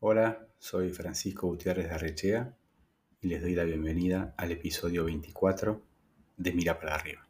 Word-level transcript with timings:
Hola, 0.00 0.46
soy 0.58 0.90
Francisco 0.90 1.48
Gutiérrez 1.48 1.88
de 1.88 1.94
Arrechea 1.96 2.54
y 3.20 3.26
les 3.26 3.42
doy 3.42 3.56
la 3.56 3.64
bienvenida 3.64 4.32
al 4.36 4.52
episodio 4.52 5.04
24 5.04 5.82
de 6.36 6.52
Mira 6.52 6.78
para 6.78 6.94
arriba. 6.94 7.26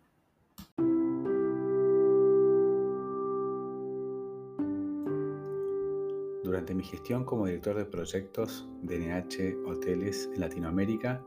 Durante 6.44 6.74
mi 6.74 6.84
gestión 6.84 7.24
como 7.24 7.46
director 7.46 7.74
de 7.74 7.86
proyectos 7.86 8.68
de 8.82 8.98
NH 8.98 9.66
Hoteles 9.66 10.28
en 10.34 10.40
Latinoamérica, 10.42 11.24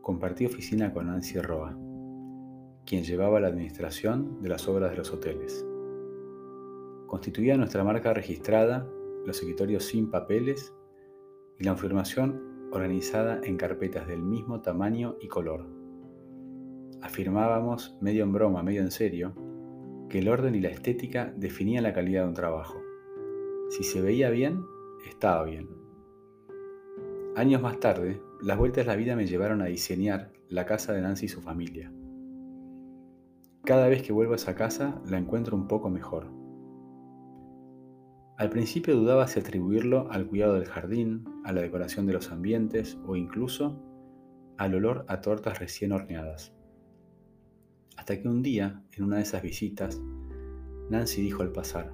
compartí 0.00 0.46
oficina 0.46 0.92
con 0.92 1.08
Nancy 1.08 1.40
Roa, 1.40 1.76
quien 2.86 3.02
llevaba 3.02 3.40
la 3.40 3.48
administración 3.48 4.40
de 4.42 4.48
las 4.48 4.68
obras 4.68 4.92
de 4.92 4.96
los 4.98 5.12
hoteles. 5.12 5.66
Constituía 7.08 7.56
nuestra 7.56 7.82
marca 7.82 8.14
registrada 8.14 8.88
los 9.28 9.38
escritorios 9.38 9.84
sin 9.84 10.10
papeles 10.10 10.74
y 11.58 11.64
la 11.64 11.72
información 11.72 12.68
organizada 12.72 13.40
en 13.44 13.56
carpetas 13.56 14.08
del 14.08 14.22
mismo 14.22 14.62
tamaño 14.62 15.16
y 15.20 15.28
color. 15.28 15.66
Afirmábamos, 17.02 17.96
medio 18.00 18.24
en 18.24 18.32
broma, 18.32 18.62
medio 18.62 18.80
en 18.80 18.90
serio, 18.90 19.34
que 20.08 20.18
el 20.18 20.28
orden 20.28 20.54
y 20.54 20.60
la 20.60 20.70
estética 20.70 21.32
definían 21.36 21.84
la 21.84 21.92
calidad 21.92 22.22
de 22.22 22.28
un 22.28 22.34
trabajo. 22.34 22.80
Si 23.68 23.84
se 23.84 24.00
veía 24.00 24.30
bien, 24.30 24.64
estaba 25.06 25.44
bien. 25.44 25.68
Años 27.36 27.62
más 27.62 27.78
tarde, 27.78 28.20
las 28.40 28.58
vueltas 28.58 28.86
de 28.86 28.90
la 28.90 28.96
vida 28.96 29.14
me 29.14 29.26
llevaron 29.26 29.60
a 29.60 29.66
diseñar 29.66 30.32
la 30.48 30.64
casa 30.64 30.92
de 30.92 31.02
Nancy 31.02 31.26
y 31.26 31.28
su 31.28 31.42
familia. 31.42 31.92
Cada 33.64 33.88
vez 33.88 34.02
que 34.02 34.14
vuelvo 34.14 34.32
a 34.32 34.36
esa 34.36 34.54
casa 34.54 35.00
la 35.04 35.18
encuentro 35.18 35.54
un 35.54 35.68
poco 35.68 35.90
mejor 35.90 36.37
al 38.38 38.50
principio 38.50 38.94
dudaba 38.94 39.26
si 39.26 39.40
atribuirlo 39.40 40.08
al 40.12 40.28
cuidado 40.28 40.54
del 40.54 40.66
jardín, 40.66 41.24
a 41.44 41.52
la 41.52 41.60
decoración 41.60 42.06
de 42.06 42.12
los 42.12 42.30
ambientes 42.30 42.96
o 43.04 43.16
incluso 43.16 43.82
al 44.56 44.76
olor 44.76 45.04
a 45.08 45.20
tortas 45.20 45.58
recién 45.58 45.90
horneadas. 45.90 46.54
Hasta 47.96 48.22
que 48.22 48.28
un 48.28 48.42
día, 48.42 48.84
en 48.92 49.02
una 49.02 49.16
de 49.16 49.22
esas 49.22 49.42
visitas, 49.42 50.00
Nancy 50.88 51.20
dijo 51.20 51.42
al 51.42 51.50
pasar, 51.50 51.92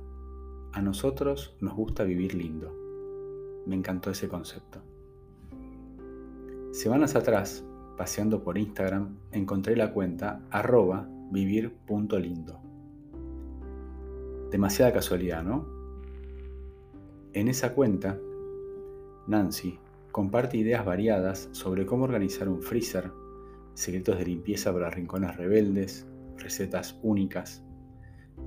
a 0.72 0.82
nosotros 0.82 1.56
nos 1.60 1.74
gusta 1.74 2.04
vivir 2.04 2.34
lindo. 2.34 2.70
Me 3.66 3.74
encantó 3.74 4.10
ese 4.10 4.28
concepto. 4.28 4.82
Semanas 6.72 7.16
atrás, 7.16 7.64
paseando 7.96 8.44
por 8.44 8.58
Instagram, 8.58 9.16
encontré 9.32 9.76
la 9.76 9.94
cuenta 9.94 10.42
arroba 10.50 11.08
vivir.lindo. 11.30 12.60
Demasiada 14.50 14.92
casualidad, 14.92 15.42
¿no? 15.42 15.73
En 17.34 17.48
esa 17.48 17.74
cuenta, 17.74 18.16
Nancy 19.26 19.76
comparte 20.12 20.56
ideas 20.56 20.84
variadas 20.84 21.48
sobre 21.50 21.84
cómo 21.84 22.04
organizar 22.04 22.48
un 22.48 22.62
freezer, 22.62 23.10
secretos 23.74 24.18
de 24.18 24.26
limpieza 24.26 24.72
para 24.72 24.88
rincones 24.88 25.36
rebeldes, 25.36 26.06
recetas 26.38 26.96
únicas, 27.02 27.64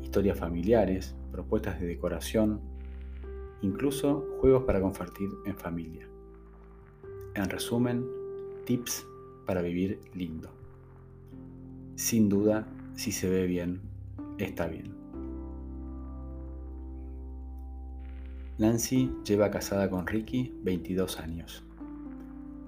historias 0.01 0.39
familiares, 0.39 1.17
propuestas 1.33 1.81
de 1.81 1.87
decoración, 1.87 2.61
incluso 3.61 4.25
juegos 4.39 4.63
para 4.63 4.79
compartir 4.79 5.27
en 5.45 5.57
familia. 5.57 6.07
En 7.35 7.49
resumen, 7.49 8.05
tips 8.63 9.05
para 9.45 9.61
vivir 9.61 9.99
lindo. 10.13 10.49
Sin 11.95 12.29
duda, 12.29 12.65
si 12.95 13.11
se 13.11 13.29
ve 13.29 13.47
bien, 13.47 13.81
está 14.37 14.67
bien. 14.67 14.96
Nancy 18.59 19.11
lleva 19.23 19.51
casada 19.51 19.87
con 19.87 20.07
Ricky 20.07 20.51
22 20.63 21.19
años. 21.19 21.63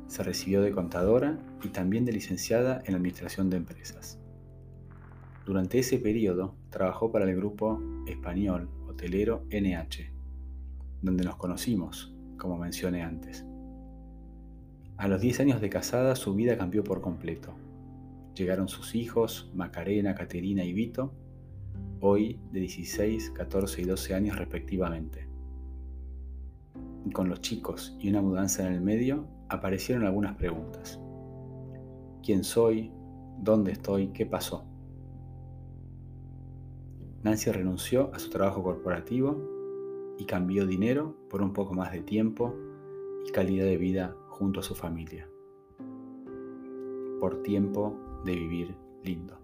Se 0.05 0.21
recibió 0.21 0.61
de 0.61 0.71
contadora 0.71 1.39
y 1.63 1.69
también 1.69 2.05
de 2.05 2.11
licenciada 2.11 2.83
en 2.85 2.93
Administración 2.93 3.49
de 3.49 3.57
Empresas. 3.57 4.19
Durante 5.47 5.79
ese 5.79 5.97
periodo 5.97 6.53
trabajó 6.69 7.11
para 7.11 7.25
el 7.25 7.35
grupo 7.35 7.81
español 8.05 8.69
hotelero 8.87 9.45
NH, 9.49 10.11
donde 11.01 11.23
nos 11.23 11.37
conocimos, 11.37 12.13
como 12.37 12.55
mencioné 12.59 13.01
antes. 13.01 13.43
A 14.97 15.07
los 15.07 15.19
10 15.19 15.39
años 15.39 15.59
de 15.59 15.71
casada 15.71 16.15
su 16.15 16.35
vida 16.35 16.55
cambió 16.55 16.83
por 16.83 17.01
completo. 17.01 17.55
Llegaron 18.35 18.67
sus 18.67 18.93
hijos, 18.93 19.49
Macarena, 19.55 20.13
Caterina 20.13 20.63
y 20.63 20.71
Vito, 20.71 21.15
hoy 21.99 22.39
de 22.51 22.59
16, 22.59 23.31
14 23.31 23.81
y 23.81 23.85
12 23.85 24.13
años 24.13 24.37
respectivamente 24.37 25.28
con 27.13 27.29
los 27.29 27.41
chicos 27.41 27.95
y 27.99 28.09
una 28.09 28.21
mudanza 28.21 28.65
en 28.65 28.73
el 28.73 28.81
medio, 28.81 29.27
aparecieron 29.47 30.05
algunas 30.05 30.35
preguntas. 30.35 30.99
¿Quién 32.23 32.43
soy? 32.43 32.91
¿Dónde 33.39 33.71
estoy? 33.71 34.09
¿Qué 34.09 34.25
pasó? 34.25 34.65
Nancy 37.23 37.51
renunció 37.51 38.13
a 38.13 38.19
su 38.19 38.29
trabajo 38.29 38.63
corporativo 38.63 40.15
y 40.17 40.25
cambió 40.25 40.67
dinero 40.67 41.15
por 41.29 41.41
un 41.41 41.53
poco 41.53 41.73
más 41.73 41.91
de 41.91 42.01
tiempo 42.01 42.55
y 43.25 43.31
calidad 43.31 43.65
de 43.65 43.77
vida 43.77 44.15
junto 44.27 44.59
a 44.59 44.63
su 44.63 44.75
familia. 44.75 45.27
Por 47.19 47.41
tiempo 47.43 47.97
de 48.25 48.35
vivir 48.35 48.75
lindo. 49.03 49.38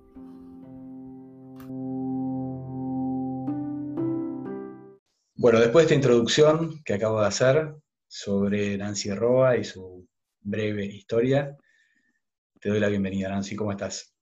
Bueno, 5.45 5.59
después 5.59 5.83
de 5.83 5.93
esta 5.93 6.03
introducción 6.03 6.81
que 6.83 6.95
acabo 6.95 7.21
de 7.21 7.27
hacer 7.27 7.75
sobre 8.07 8.75
Nancy 8.79 9.13
Roa 9.13 9.55
y 9.55 9.63
su 9.63 10.09
breve 10.41 10.85
historia, 10.85 11.55
te 12.59 12.69
doy 12.69 12.79
la 12.79 12.87
bienvenida, 12.87 13.29
Nancy. 13.29 13.55
¿Cómo 13.55 13.71
estás? 13.71 14.15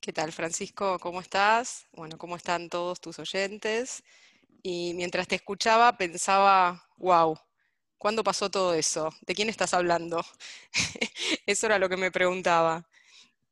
¿Qué 0.00 0.12
tal, 0.12 0.32
Francisco? 0.32 0.98
¿Cómo 0.98 1.20
estás? 1.20 1.86
Bueno, 1.92 2.18
¿cómo 2.18 2.34
están 2.34 2.68
todos 2.68 3.00
tus 3.00 3.20
oyentes? 3.20 4.02
Y 4.60 4.94
mientras 4.94 5.28
te 5.28 5.36
escuchaba 5.36 5.96
pensaba, 5.96 6.82
wow, 6.96 7.38
¿cuándo 7.96 8.24
pasó 8.24 8.50
todo 8.50 8.74
eso? 8.74 9.14
¿De 9.28 9.36
quién 9.36 9.48
estás 9.48 9.74
hablando? 9.74 10.24
eso 11.46 11.66
era 11.66 11.78
lo 11.78 11.88
que 11.88 11.96
me 11.96 12.10
preguntaba. 12.10 12.84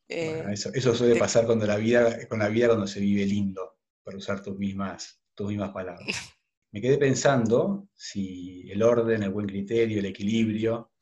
Bueno, 0.08 0.50
eso, 0.50 0.92
suele 0.96 1.14
pasar 1.14 1.46
cuando 1.46 1.68
la 1.68 1.76
vida, 1.76 2.26
con 2.26 2.40
la 2.40 2.48
vida 2.48 2.66
cuando 2.66 2.88
se 2.88 2.98
vive 2.98 3.24
lindo, 3.26 3.76
por 4.02 4.16
usar 4.16 4.42
tus 4.42 4.58
mismas, 4.58 5.20
tus 5.36 5.46
mismas 5.46 5.70
palabras. 5.70 6.04
me 6.76 6.82
quedé 6.82 6.98
pensando 6.98 7.88
si 7.94 8.70
el 8.70 8.82
orden, 8.82 9.22
el 9.22 9.30
buen 9.30 9.46
criterio, 9.46 9.98
el 9.98 10.04
equilibrio 10.04 10.92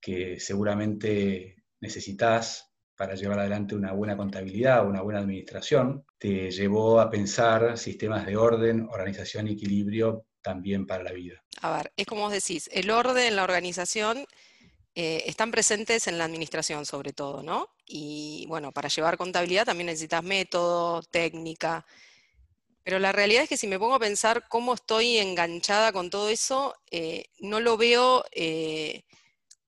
que 0.00 0.38
seguramente 0.38 1.64
necesitas 1.80 2.72
para 2.96 3.16
llevar 3.16 3.40
adelante 3.40 3.74
una 3.74 3.90
buena 3.94 4.16
contabilidad, 4.16 4.86
una 4.86 5.02
buena 5.02 5.18
administración, 5.18 6.04
te 6.18 6.52
llevó 6.52 7.00
a 7.00 7.10
pensar 7.10 7.76
sistemas 7.76 8.24
de 8.26 8.36
orden, 8.36 8.86
organización 8.92 9.48
y 9.48 9.54
equilibrio 9.54 10.26
también 10.40 10.86
para 10.86 11.02
la 11.02 11.10
vida. 11.10 11.42
A 11.62 11.78
ver, 11.78 11.92
es 11.96 12.06
como 12.06 12.20
vos 12.20 12.32
decís, 12.32 12.70
el 12.72 12.88
orden, 12.88 13.34
la 13.34 13.42
organización 13.42 14.24
eh, 14.94 15.24
están 15.26 15.50
presentes 15.50 16.06
en 16.06 16.16
la 16.16 16.26
administración 16.26 16.86
sobre 16.86 17.12
todo, 17.12 17.42
¿no? 17.42 17.70
Y 17.84 18.46
bueno, 18.46 18.70
para 18.70 18.88
llevar 18.88 19.16
contabilidad 19.16 19.64
también 19.64 19.86
necesitas 19.86 20.22
método, 20.22 21.02
técnica, 21.02 21.84
pero 22.84 22.98
la 22.98 23.12
realidad 23.12 23.44
es 23.44 23.48
que 23.48 23.56
si 23.56 23.68
me 23.68 23.78
pongo 23.78 23.94
a 23.94 24.00
pensar 24.00 24.48
cómo 24.48 24.74
estoy 24.74 25.18
enganchada 25.18 25.92
con 25.92 26.10
todo 26.10 26.28
eso, 26.28 26.74
eh, 26.90 27.26
no 27.38 27.60
lo 27.60 27.76
veo 27.76 28.24
eh, 28.32 29.04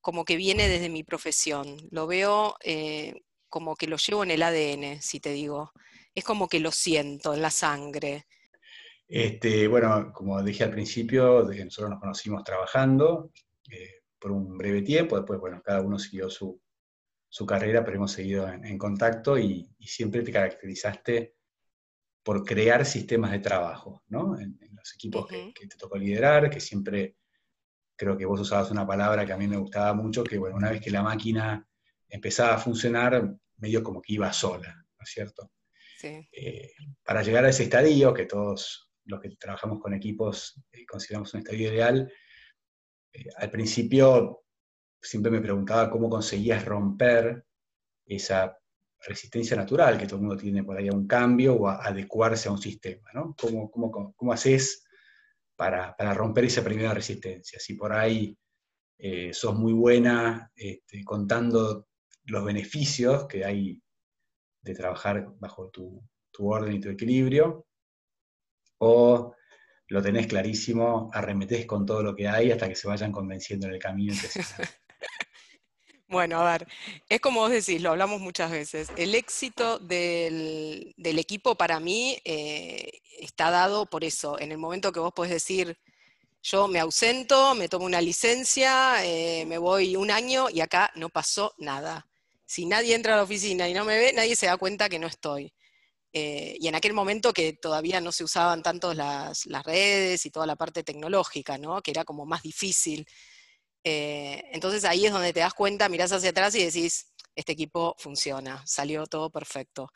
como 0.00 0.24
que 0.24 0.36
viene 0.36 0.68
desde 0.68 0.88
mi 0.88 1.04
profesión, 1.04 1.76
lo 1.90 2.06
veo 2.06 2.56
eh, 2.62 3.22
como 3.48 3.76
que 3.76 3.86
lo 3.86 3.96
llevo 3.96 4.24
en 4.24 4.32
el 4.32 4.42
ADN, 4.42 5.00
si 5.00 5.20
te 5.20 5.30
digo. 5.30 5.72
Es 6.14 6.24
como 6.24 6.48
que 6.48 6.60
lo 6.60 6.72
siento 6.72 7.34
en 7.34 7.42
la 7.42 7.50
sangre. 7.50 8.26
Este, 9.06 9.68
bueno, 9.68 10.12
como 10.12 10.42
dije 10.42 10.64
al 10.64 10.70
principio, 10.70 11.44
nosotros 11.44 11.90
nos 11.90 12.00
conocimos 12.00 12.42
trabajando 12.42 13.30
por 14.18 14.32
un 14.32 14.56
breve 14.56 14.82
tiempo, 14.82 15.16
después, 15.16 15.38
bueno, 15.38 15.60
cada 15.62 15.82
uno 15.82 15.98
siguió 15.98 16.30
su, 16.30 16.60
carrera, 17.46 17.84
pero 17.84 17.96
hemos 17.96 18.12
seguido 18.12 18.48
en, 18.48 18.78
contacto 18.78 19.38
y 19.38 19.68
siempre 19.80 20.22
te 20.22 20.32
caracterizaste 20.32 21.34
por 22.24 22.42
crear 22.44 22.84
sistemas 22.86 23.30
de 23.30 23.38
trabajo, 23.38 24.02
¿no? 24.08 24.38
En, 24.38 24.58
los 24.74 24.94
equipos 24.94 25.26
que, 25.26 25.66
te 25.66 25.76
tocó 25.78 25.96
liderar, 25.96 26.50
que 26.50 26.60
siempre 26.60 27.16
creo 27.96 28.18
que 28.18 28.26
vos 28.26 28.38
usabas 28.40 28.70
una 28.70 28.86
palabra 28.86 29.24
que 29.24 29.32
a 29.32 29.36
mí 29.38 29.46
me 29.46 29.56
gustaba 29.56 29.94
mucho, 29.94 30.22
que 30.22 30.36
bueno, 30.36 30.56
una 30.56 30.70
vez 30.70 30.82
que 30.82 30.90
la 30.90 31.02
máquina 31.02 31.66
empezaba 32.08 32.54
a 32.54 32.58
funcionar, 32.58 33.34
medio 33.56 33.82
como 33.82 34.02
que 34.02 34.12
iba 34.12 34.30
sola, 34.32 34.74
¿no 34.74 35.02
es 35.02 35.08
cierto? 35.08 35.52
Sí. 35.96 36.28
Eh, 36.32 36.72
para 37.02 37.22
llegar 37.22 37.46
a 37.46 37.48
ese 37.48 37.62
estadio, 37.62 38.12
que 38.12 38.26
todos 38.26 38.90
los 39.06 39.20
que 39.20 39.30
trabajamos 39.36 39.80
con 39.80 39.94
equipos 39.94 40.62
eh, 40.72 40.84
consideramos 40.84 41.32
un 41.32 41.40
estadio 41.40 41.72
ideal, 41.72 42.12
eh, 43.12 43.24
al 43.36 43.50
principio 43.50 44.44
siempre 45.00 45.30
me 45.30 45.40
preguntaba 45.40 45.90
cómo 45.90 46.10
conseguías 46.10 46.62
romper 46.64 47.46
esa 48.04 48.58
resistencia 49.06 49.56
natural 49.56 49.98
que 49.98 50.06
todo 50.06 50.16
el 50.16 50.22
mundo 50.22 50.36
tiene 50.36 50.64
por 50.64 50.76
ahí 50.76 50.88
a 50.88 50.92
un 50.92 51.06
cambio 51.06 51.54
o 51.54 51.68
a 51.68 51.84
adecuarse 51.86 52.48
a 52.48 52.52
un 52.52 52.58
sistema, 52.58 53.10
¿no? 53.14 53.34
¿Cómo, 53.38 53.70
cómo, 53.70 54.14
cómo 54.14 54.32
haces 54.32 54.84
para, 55.56 56.14
romper 56.14 56.44
esa 56.44 56.64
primera 56.64 56.92
resistencia. 56.94 57.58
Si 57.60 57.74
por 57.74 57.92
ahí 57.92 58.36
eh, 58.98 59.32
sos 59.32 59.54
muy 59.54 59.72
buena 59.72 60.50
este, 60.54 61.04
contando 61.04 61.88
los 62.24 62.44
beneficios 62.44 63.26
que 63.26 63.44
hay 63.44 63.82
de 64.62 64.74
trabajar 64.74 65.32
bajo 65.38 65.70
tu, 65.70 66.02
orden 66.38 66.74
y 66.74 66.80
tu 66.80 66.88
equilibrio, 66.88 67.66
o 68.78 69.34
lo 69.88 70.02
tenés 70.02 70.26
clarísimo, 70.26 71.10
arremetés 71.12 71.66
con 71.66 71.86
todo 71.86 72.02
lo 72.02 72.14
que 72.16 72.28
hay 72.28 72.50
hasta 72.50 72.68
que 72.68 72.74
se 72.74 72.88
vayan 72.88 73.12
convenciendo 73.12 73.66
en 73.66 73.74
el 73.74 73.78
camino. 73.78 74.14
Bueno, 76.08 76.38
a 76.40 76.52
ver, 76.52 76.68
es 77.08 77.20
como 77.20 77.40
vos 77.40 77.50
decís, 77.50 77.80
lo 77.80 77.90
hablamos 77.90 78.20
muchas 78.20 78.50
veces. 78.50 78.88
El 78.96 79.14
éxito 79.14 79.78
del, 79.78 80.94
equipo 80.98 81.54
para 81.56 81.80
mí 81.80 82.18
eh, 82.24 83.00
está 83.20 83.50
dado 83.50 83.86
por 83.86 84.04
eso. 84.04 84.38
En 84.38 84.52
el 84.52 84.58
momento 84.58 84.92
que 84.92 85.00
vos 85.00 85.12
podés 85.14 85.32
decir, 85.32 85.78
yo 86.42 86.68
me 86.68 86.78
ausento, 86.80 87.54
me 87.54 87.68
tomo 87.68 87.86
una 87.86 88.02
licencia, 88.02 89.04
eh, 89.04 89.46
me 89.46 89.58
voy 89.58 89.96
un 89.96 90.10
año 90.10 90.48
y 90.50 90.60
acá 90.60 90.92
no 90.94 91.08
pasó 91.08 91.54
nada. 91.58 92.06
Si 92.44 92.66
nadie 92.66 92.94
entra 92.94 93.14
a 93.14 93.16
la 93.16 93.22
oficina 93.24 93.68
y 93.68 93.74
no 93.74 93.84
me 93.84 93.98
ve, 93.98 94.12
nadie 94.12 94.36
se 94.36 94.46
da 94.46 94.58
cuenta 94.58 94.88
que 94.90 94.98
no 94.98 95.06
estoy. 95.06 95.54
Eh, 96.12 96.56
y 96.60 96.68
en 96.68 96.74
aquel 96.76 96.92
momento 96.92 97.32
que 97.32 97.54
todavía 97.54 98.00
no 98.00 98.12
se 98.12 98.24
usaban 98.24 98.62
tanto 98.62 98.94
las, 98.94 99.46
las, 99.46 99.64
redes 99.64 100.26
y 100.26 100.30
toda 100.30 100.46
la 100.46 100.56
parte 100.56 100.84
tecnológica, 100.84 101.58
¿no? 101.58 101.82
que 101.82 101.90
era 101.90 102.04
como 102.04 102.26
más 102.26 102.42
difícil 102.42 103.06
eh, 103.84 104.44
entonces 104.52 104.84
ahí 104.84 105.04
es 105.06 105.12
donde 105.12 105.32
te 105.34 105.40
das 105.40 105.54
cuenta, 105.54 105.88
mirás 105.88 106.10
hacia 106.12 106.30
atrás 106.30 106.54
y 106.54 106.64
decís, 106.64 107.12
este 107.36 107.52
equipo 107.52 107.94
funciona, 107.98 108.62
salió 108.66 109.06
todo 109.06 109.30
perfecto. 109.30 109.90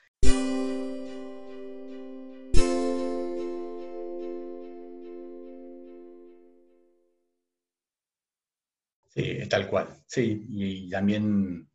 Sí, 9.08 9.48
tal 9.48 9.68
cual. 9.68 9.88
Sí, 10.06 10.46
y, 10.48 10.90
también 10.90 11.68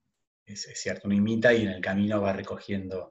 es, 0.46 0.70
cierto, 0.76 1.08
uno 1.08 1.16
imita 1.16 1.54
y 1.54 1.64
en 1.64 1.70
el 1.70 1.82
camino 1.82 2.22
va 2.22 2.32
recogiendo 2.32 3.10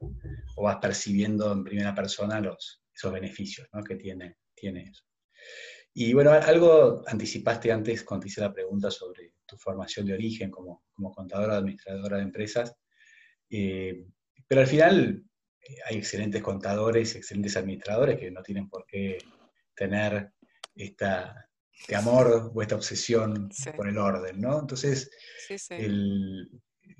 o 0.57 0.63
vas 0.63 0.77
percibiendo 0.77 1.53
en 1.53 1.65
primera 1.65 1.95
persona 1.95 2.41
los, 2.41 2.83
esos 2.95 3.13
beneficios 3.13 3.69
que 3.87 3.97
tiene, 3.97 4.37
tiene 4.55 4.85
eso. 4.85 5.03
Y 5.95 6.15
bueno, 6.15 6.33
algo 6.33 7.03
anticipaste 7.07 7.71
antes 7.71 8.03
cuando 8.03 8.23
te 8.23 8.29
hice 8.29 8.41
la 8.41 8.53
pregunta 8.53 8.91
sobre 8.91 9.35
tu 9.45 9.59
formación 9.59 10.07
de 10.07 10.15
origen 10.15 10.51
como, 10.51 10.85
como 10.93 11.13
contadora, 11.13 11.57
administradora 11.57 12.17
de 12.17 12.23
empresas, 12.23 12.75
eh, 13.51 14.07
pero 14.49 14.63
al 14.63 14.67
final 14.67 15.23
eh, 15.61 15.77
hay 15.89 15.99
excelentes 15.99 16.43
contadores, 16.43 17.15
excelentes 17.15 17.57
administradores 17.57 18.19
que 18.19 18.31
no 18.31 18.43
tienen 18.43 18.69
por 18.69 18.87
qué 18.87 19.19
tener 19.75 20.33
esta, 20.75 21.49
este 21.71 21.95
amor 21.95 22.53
o 22.55 22.63
esta 22.63 22.77
obsesión 22.77 23.51
por 23.77 23.89
el 23.89 23.99
orden, 23.99 24.41
¿no? 24.41 24.61
Entonces, 24.61 25.11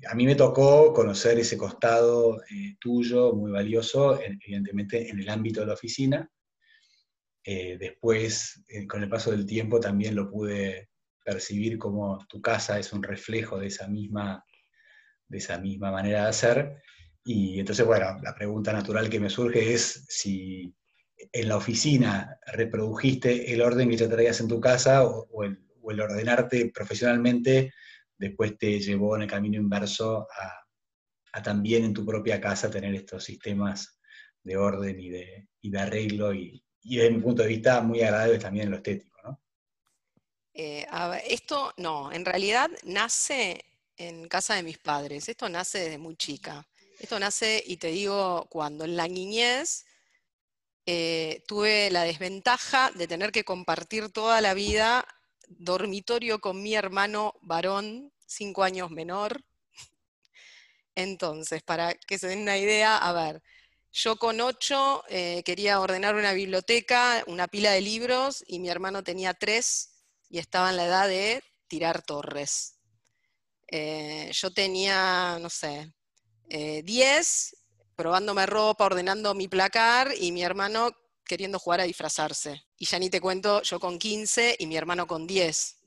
a 0.09 0.15
mí 0.15 0.25
me 0.25 0.35
tocó 0.35 0.93
conocer 0.93 1.39
ese 1.39 1.57
costado 1.57 2.41
eh, 2.43 2.75
tuyo, 2.79 3.33
muy 3.33 3.51
valioso, 3.51 4.19
evidentemente 4.21 5.09
en 5.09 5.19
el 5.19 5.29
ámbito 5.29 5.61
de 5.61 5.67
la 5.67 5.73
oficina, 5.73 6.29
eh, 7.43 7.77
después, 7.77 8.63
eh, 8.67 8.87
con 8.87 9.03
el 9.03 9.09
paso 9.09 9.31
del 9.31 9.45
tiempo, 9.45 9.79
también 9.79 10.15
lo 10.15 10.29
pude 10.29 10.89
percibir 11.23 11.77
como 11.77 12.25
tu 12.27 12.41
casa 12.41 12.79
es 12.79 12.93
un 12.93 13.03
reflejo 13.03 13.57
de 13.59 13.67
esa 13.67 13.87
misma, 13.87 14.43
de 15.27 15.37
esa 15.37 15.57
misma 15.57 15.91
manera 15.91 16.23
de 16.23 16.29
hacer. 16.29 16.81
Y 17.23 17.59
entonces, 17.59 17.85
bueno, 17.85 18.19
la 18.21 18.35
pregunta 18.35 18.73
natural 18.73 19.09
que 19.09 19.19
me 19.19 19.29
surge 19.29 19.73
es 19.73 20.05
si 20.09 20.73
en 21.31 21.47
la 21.47 21.57
oficina 21.57 22.37
reprodujiste 22.47 23.53
el 23.53 23.61
orden 23.61 23.89
que 23.89 23.97
ya 23.97 24.09
traías 24.09 24.39
en 24.41 24.47
tu 24.47 24.59
casa 24.59 25.05
o, 25.05 25.43
el, 25.43 25.59
ordenarte 25.99 26.71
profesionalmente 26.73 27.73
después 28.17 28.57
te 28.57 28.79
llevó 28.79 29.15
en 29.15 29.23
el 29.23 29.27
camino 29.27 29.57
inverso 29.57 30.27
a, 30.31 30.53
a, 31.33 31.41
también 31.41 31.83
en 31.83 31.93
tu 31.93 32.05
propia 32.05 32.39
casa 32.39 32.71
tener 32.71 32.95
estos 32.95 33.23
sistemas 33.23 33.99
de 34.43 34.57
orden 34.57 34.99
y 34.99 35.09
de, 35.09 35.49
y 35.61 35.69
de 35.69 35.79
arreglo 35.79 36.33
y, 36.33 36.63
y 36.83 36.97
desde 36.97 37.11
mi 37.11 37.21
punto 37.21 37.41
de 37.41 37.49
vista 37.49 37.81
muy 37.81 38.01
agradable 38.01 38.39
también 38.39 38.65
en 38.65 38.71
lo 38.71 38.77
estético, 38.77 39.21
¿no? 39.23 39.39
Eh, 40.53 40.85
esto 41.27 41.73
no, 41.77 42.11
en 42.11 42.25
realidad 42.25 42.69
nace 42.83 43.63
en 43.97 44.27
casa 44.27 44.55
de 44.55 44.63
mis 44.63 44.77
padres, 44.77 45.27
esto 45.29 45.49
nace 45.49 45.79
desde 45.79 45.97
muy 45.97 46.15
chica. 46.15 46.67
Esto 46.99 47.19
nace, 47.19 47.61
y 47.65 47.77
te 47.77 47.87
digo, 47.87 48.47
cuando 48.49 48.85
en 48.85 48.95
la 48.95 49.07
niñez 49.07 49.85
eh, 50.85 51.43
tuve 51.47 51.89
la 51.91 52.03
desventaja 52.03 52.91
de 52.91 53.07
tener 53.07 53.31
que 53.31 53.43
compartir 53.43 54.09
toda 54.09 54.41
la 54.41 54.53
vida 54.53 55.05
dormitorio 55.47 56.39
con 56.39 56.61
mi 56.61 56.75
hermano 56.75 57.33
varón, 57.41 58.13
cinco 58.25 58.63
años 58.63 58.91
menor. 58.91 59.43
Entonces, 60.95 61.63
para 61.63 61.93
que 61.93 62.17
se 62.17 62.27
den 62.27 62.41
una 62.41 62.57
idea, 62.57 62.97
a 62.97 63.11
ver, 63.13 63.41
yo 63.93 64.15
con 64.17 64.41
ocho 64.41 65.03
eh, 65.07 65.43
quería 65.45 65.79
ordenar 65.79 66.15
una 66.15 66.33
biblioteca, 66.33 67.23
una 67.27 67.47
pila 67.47 67.71
de 67.71 67.81
libros, 67.81 68.43
y 68.47 68.59
mi 68.59 68.69
hermano 68.69 69.03
tenía 69.03 69.35
tres 69.35 69.91
y 70.29 70.39
estaba 70.39 70.71
en 70.71 70.77
la 70.77 70.85
edad 70.85 71.07
de 71.07 71.43
tirar 71.67 72.01
torres. 72.01 72.79
Eh, 73.67 74.31
yo 74.33 74.51
tenía, 74.51 75.37
no 75.39 75.49
sé, 75.49 75.93
eh, 76.49 76.81
diez, 76.83 77.55
probándome 77.95 78.47
ropa, 78.47 78.85
ordenando 78.85 79.35
mi 79.35 79.47
placar, 79.47 80.11
y 80.19 80.31
mi 80.31 80.41
hermano 80.41 80.89
queriendo 81.23 81.59
jugar 81.59 81.81
a 81.81 81.83
disfrazarse. 81.83 82.65
Y 82.77 82.85
ya 82.85 82.97
ni 82.97 83.11
te 83.11 83.21
cuento, 83.21 83.61
yo 83.61 83.79
con 83.79 83.99
15 83.99 84.55
y 84.57 84.65
mi 84.65 84.75
hermano 84.75 85.05
con 85.05 85.27
10. 85.27 85.77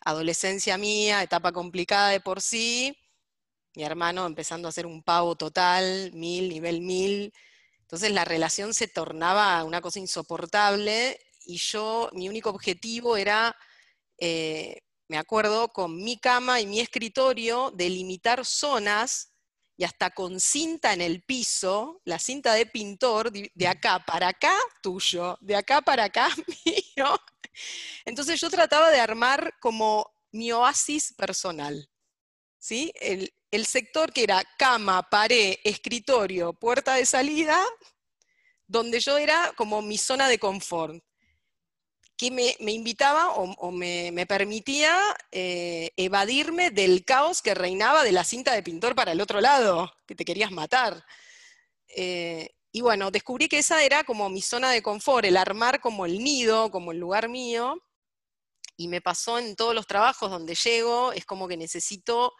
Adolescencia 0.00 0.78
mía, 0.78 1.22
etapa 1.22 1.52
complicada 1.52 2.08
de 2.08 2.20
por 2.20 2.40
sí, 2.40 2.96
mi 3.74 3.82
hermano 3.84 4.26
empezando 4.26 4.66
a 4.66 4.70
hacer 4.70 4.86
un 4.86 5.02
pavo 5.02 5.36
total, 5.36 6.10
mil, 6.14 6.48
nivel 6.48 6.80
mil, 6.80 7.32
entonces 7.90 8.12
la 8.12 8.24
relación 8.24 8.72
se 8.72 8.86
tornaba 8.86 9.64
una 9.64 9.80
cosa 9.80 9.98
insoportable 9.98 11.18
y 11.44 11.56
yo, 11.56 12.08
mi 12.12 12.28
único 12.28 12.50
objetivo 12.50 13.16
era, 13.16 13.56
eh, 14.16 14.82
me 15.08 15.18
acuerdo, 15.18 15.72
con 15.72 15.96
mi 15.96 16.16
cama 16.16 16.60
y 16.60 16.68
mi 16.68 16.78
escritorio, 16.78 17.72
delimitar 17.74 18.46
zonas 18.46 19.32
y 19.76 19.82
hasta 19.82 20.10
con 20.10 20.38
cinta 20.38 20.92
en 20.92 21.00
el 21.00 21.24
piso, 21.24 22.00
la 22.04 22.20
cinta 22.20 22.54
de 22.54 22.66
pintor, 22.66 23.32
de 23.32 23.66
acá 23.66 24.04
para 24.06 24.28
acá, 24.28 24.56
tuyo, 24.84 25.36
de 25.40 25.56
acá 25.56 25.80
para 25.82 26.04
acá, 26.04 26.28
mío. 26.64 27.18
Entonces 28.04 28.40
yo 28.40 28.50
trataba 28.50 28.92
de 28.92 29.00
armar 29.00 29.52
como 29.58 30.08
mi 30.30 30.52
oasis 30.52 31.12
personal. 31.14 31.90
¿sí? 32.56 32.92
El, 33.00 33.34
el 33.50 33.66
sector 33.66 34.12
que 34.12 34.22
era 34.22 34.42
cama, 34.56 35.08
pared, 35.08 35.56
escritorio, 35.64 36.52
puerta 36.52 36.94
de 36.94 37.06
salida, 37.06 37.62
donde 38.66 39.00
yo 39.00 39.18
era 39.18 39.52
como 39.56 39.82
mi 39.82 39.98
zona 39.98 40.28
de 40.28 40.38
confort, 40.38 41.02
que 42.16 42.30
me, 42.30 42.54
invitaba 42.72 43.30
o, 43.30 43.72
me, 43.72 44.26
permitía 44.26 45.00
eh, 45.32 45.90
evadirme 45.96 46.70
del 46.70 47.04
caos 47.04 47.40
que 47.40 47.54
reinaba 47.54 48.04
de 48.04 48.12
la 48.12 48.24
cinta 48.24 48.52
de 48.52 48.62
pintor 48.62 48.94
para 48.94 49.12
el 49.12 49.22
otro 49.22 49.40
lado, 49.40 49.90
que 50.06 50.14
te 50.14 50.26
querías 50.26 50.52
matar. 50.52 51.02
Eh, 51.88 52.50
y 52.72 52.82
bueno, 52.82 53.10
descubrí 53.10 53.48
que 53.48 53.58
esa 53.58 53.82
era 53.82 54.04
como 54.04 54.28
mi 54.28 54.42
zona 54.42 54.70
de 54.70 54.82
confort, 54.82 55.24
el 55.24 55.38
armar 55.38 55.80
como 55.80 56.04
el 56.04 56.22
nido, 56.22 56.70
como 56.70 56.92
el 56.92 56.98
lugar 56.98 57.28
mío, 57.28 57.82
y 58.76 58.88
me 58.88 59.00
pasó 59.00 59.38
en 59.38 59.56
todos 59.56 59.74
los 59.74 59.86
trabajos 59.86 60.30
donde 60.30 60.54
llego, 60.54 61.12
es 61.12 61.24
como 61.24 61.48
que 61.48 61.56
necesito 61.56 62.34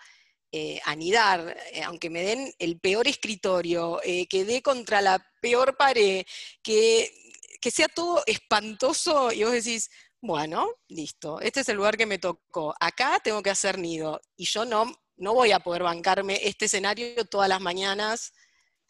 eh, 0.52 0.80
anidar, 0.85 1.57
eh, 1.73 1.83
aunque 1.83 2.11
me 2.11 2.23
den 2.23 2.52
el 2.59 2.80
peor 2.80 3.07
escritorio, 3.07 4.00
eh, 4.02 4.26
que 4.26 4.45
dé 4.45 4.62
contra 4.62 5.00
la 5.00 5.25
peor 5.40 5.76
pared, 5.76 6.25
que, 6.62 7.12
que 7.61 7.71
sea 7.71 7.88
todo 7.88 8.23
espantoso 8.26 9.33
y 9.33 9.45
vos 9.45 9.52
decís, 9.52 9.90
bueno, 10.21 10.69
listo, 10.88 11.40
este 11.40 11.61
es 11.61 11.69
el 11.69 11.76
lugar 11.76 11.97
que 11.97 12.07
me 12.07 12.19
tocó, 12.19 12.75
acá 12.80 13.21
tengo 13.23 13.42
que 13.42 13.50
hacer 13.50 13.78
nido 13.78 14.21
y 14.37 14.45
yo 14.45 14.64
no, 14.64 14.92
no 15.16 15.35
voy 15.35 15.52
a 15.52 15.61
poder 15.61 15.83
bancarme 15.83 16.40
este 16.42 16.66
escenario 16.66 17.25
todas 17.26 17.49
las 17.49 17.61
mañanas 17.61 18.33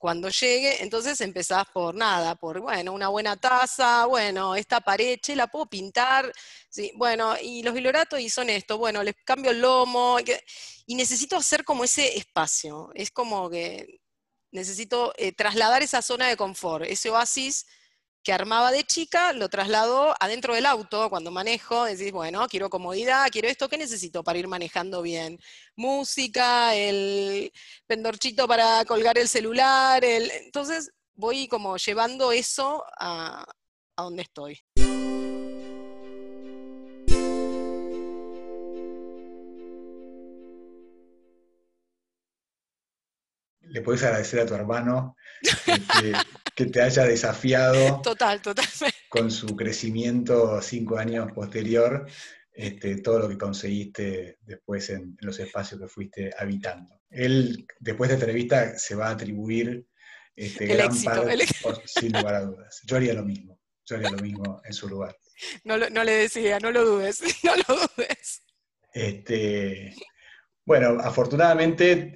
cuando 0.00 0.30
llegue, 0.30 0.82
entonces 0.82 1.20
empezás 1.20 1.66
por 1.74 1.94
nada, 1.94 2.34
por, 2.34 2.58
bueno, 2.58 2.92
una 2.94 3.08
buena 3.08 3.36
taza, 3.36 4.06
bueno, 4.06 4.56
esta 4.56 4.80
pared, 4.80 5.18
la 5.34 5.46
puedo 5.46 5.66
pintar, 5.66 6.32
sí, 6.70 6.90
bueno, 6.96 7.34
y 7.40 7.62
los 7.62 7.74
viloratos 7.74 8.18
y 8.18 8.30
son 8.30 8.48
esto, 8.48 8.78
bueno, 8.78 9.02
les 9.02 9.14
cambio 9.26 9.50
el 9.50 9.60
lomo, 9.60 10.16
y 10.86 10.94
necesito 10.94 11.36
hacer 11.36 11.64
como 11.64 11.84
ese 11.84 12.16
espacio, 12.16 12.90
es 12.94 13.10
como 13.10 13.50
que 13.50 14.00
necesito 14.52 15.12
eh, 15.18 15.32
trasladar 15.32 15.82
esa 15.82 16.00
zona 16.00 16.28
de 16.28 16.36
confort, 16.36 16.86
ese 16.86 17.10
oasis 17.10 17.66
que 18.22 18.32
armaba 18.32 18.70
de 18.70 18.84
chica, 18.84 19.32
lo 19.32 19.48
trasladó 19.48 20.14
adentro 20.20 20.54
del 20.54 20.66
auto 20.66 21.08
cuando 21.08 21.30
manejo, 21.30 21.84
decís, 21.84 22.12
bueno, 22.12 22.46
quiero 22.48 22.68
comodidad, 22.68 23.28
quiero 23.30 23.48
esto, 23.48 23.68
¿qué 23.68 23.78
necesito 23.78 24.22
para 24.22 24.38
ir 24.38 24.48
manejando 24.48 25.02
bien? 25.02 25.38
Música, 25.76 26.74
el 26.74 27.52
pendorchito 27.86 28.46
para 28.46 28.84
colgar 28.84 29.18
el 29.18 29.28
celular, 29.28 30.04
entonces 30.04 30.90
voy 31.14 31.48
como 31.48 31.76
llevando 31.76 32.32
eso 32.32 32.84
a, 32.98 33.44
a 33.96 34.02
donde 34.02 34.22
estoy. 34.22 34.60
Le 43.70 43.82
puedes 43.82 44.02
agradecer 44.02 44.40
a 44.40 44.46
tu 44.46 44.54
hermano 44.54 45.16
que, 46.54 46.66
te 46.66 46.82
haya 46.82 47.04
desafiado 47.04 48.00
total, 48.02 48.42
totalmente. 48.42 48.94
con 49.08 49.30
su 49.30 49.56
crecimiento 49.56 50.60
cinco 50.60 50.98
años 50.98 51.32
posterior, 51.32 52.06
este, 52.52 53.00
todo 53.00 53.20
lo 53.20 53.28
que 53.28 53.38
conseguiste 53.38 54.38
después 54.42 54.90
en, 54.90 55.16
los 55.20 55.38
espacios 55.38 55.80
que 55.80 55.88
fuiste 55.88 56.30
habitando. 56.38 57.00
Él, 57.08 57.66
después 57.78 58.08
de 58.08 58.14
esta 58.14 58.26
entrevista, 58.26 58.78
se 58.78 58.94
va 58.94 59.08
a 59.08 59.12
atribuir 59.12 59.86
este, 60.36 60.66
gran 60.66 61.02
parte, 61.02 61.46
sin 61.86 62.12
lugar 62.12 62.34
a 62.34 62.42
dudas. 62.42 62.80
Yo 62.84 62.96
haría 62.96 63.14
lo 63.14 63.24
mismo, 63.24 63.58
yo 63.86 63.96
haría 63.96 64.10
lo 64.10 64.18
mismo 64.18 64.60
en 64.64 64.72
su 64.72 64.88
lugar. 64.88 65.16
No, 65.64 65.78
no 65.78 66.04
le 66.04 66.12
decía, 66.12 66.58
no 66.60 66.70
lo 66.70 66.84
dudes, 66.84 67.22
no 67.42 67.56
lo 67.56 67.88
dudes. 67.96 68.42
Este, 68.92 69.94
bueno, 70.64 71.00
afortunadamente 71.00 72.12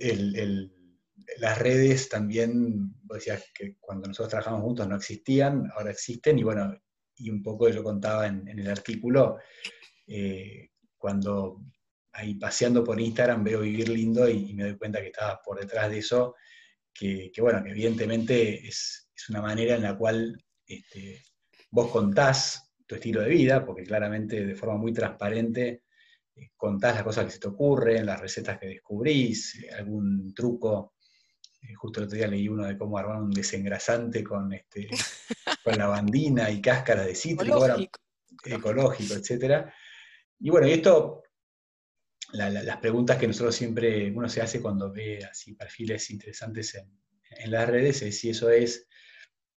las 1.38 1.58
redes 1.58 2.08
también, 2.08 2.92
vos 3.02 3.18
decías 3.18 3.44
que 3.54 3.76
cuando 3.80 4.08
nosotros 4.08 4.30
trabajamos 4.30 4.62
juntos 4.62 4.88
no 4.88 4.96
existían, 4.96 5.70
ahora 5.74 5.90
existen, 5.90 6.38
y 6.38 6.42
bueno, 6.42 6.76
y 7.16 7.30
un 7.30 7.42
poco 7.42 7.68
yo 7.68 7.82
contaba 7.82 8.26
en, 8.26 8.48
el 8.48 8.68
artículo, 8.68 9.38
eh, 10.06 10.70
cuando 10.96 11.60
ahí 12.12 12.34
paseando 12.34 12.84
por 12.84 13.00
Instagram 13.00 13.44
veo 13.44 13.60
Vivir 13.60 13.88
Lindo 13.88 14.28
y, 14.28 14.54
me 14.54 14.64
doy 14.64 14.76
cuenta 14.78 15.00
que 15.00 15.08
estaba 15.08 15.40
por 15.42 15.60
detrás 15.60 15.90
de 15.90 15.98
eso, 15.98 16.34
que, 16.92 17.30
bueno, 17.40 17.62
que 17.62 17.70
evidentemente 17.70 18.66
es, 18.66 19.10
una 19.30 19.40
manera 19.40 19.76
en 19.76 19.82
la 19.82 19.96
cual 19.96 20.38
este, 20.66 21.22
vos 21.70 21.90
contás 21.90 22.72
tu 22.86 22.94
estilo 22.94 23.22
de 23.22 23.30
vida, 23.30 23.64
porque 23.64 23.84
claramente 23.84 24.44
de 24.44 24.54
forma 24.54 24.76
muy 24.76 24.92
transparente 24.92 25.84
eh, 26.36 26.50
contás 26.56 26.94
las 26.96 27.04
cosas 27.04 27.24
que 27.24 27.30
se 27.30 27.38
te 27.38 27.48
ocurren, 27.48 28.06
las 28.06 28.20
recetas 28.20 28.58
que 28.58 28.66
descubrís, 28.66 29.62
eh, 29.62 29.70
algún 29.70 30.34
truco. 30.34 30.93
Eh, 31.64 31.74
justo 31.74 32.00
el 32.00 32.06
otro 32.06 32.16
día 32.16 32.26
leí 32.26 32.48
uno 32.48 32.66
de 32.66 32.76
cómo 32.76 32.98
armar 32.98 33.22
un 33.22 33.30
desengrasante 33.30 34.22
con, 34.22 34.52
este, 34.52 34.88
con 35.64 35.78
lavandina 35.78 36.50
y 36.50 36.60
cáscara 36.60 37.04
de 37.04 37.14
cítrico, 37.14 37.56
ecológico, 37.56 38.00
ecológico 38.44 39.14
etc. 39.14 39.66
Y 40.40 40.50
bueno, 40.50 40.66
y 40.66 40.72
esto, 40.72 41.22
las 42.32 42.76
preguntas 42.78 43.16
que 43.16 43.26
nosotros 43.26 43.54
siempre 43.54 44.10
uno 44.10 44.28
se 44.28 44.42
hace 44.42 44.60
cuando 44.60 44.92
ve 44.92 45.24
así 45.24 45.54
perfiles 45.54 46.10
interesantes 46.10 46.74
en, 46.74 46.90
en 47.30 47.50
las 47.50 47.68
redes 47.68 48.02
es 48.02 48.18
si 48.18 48.30
eso 48.30 48.50
es 48.50 48.86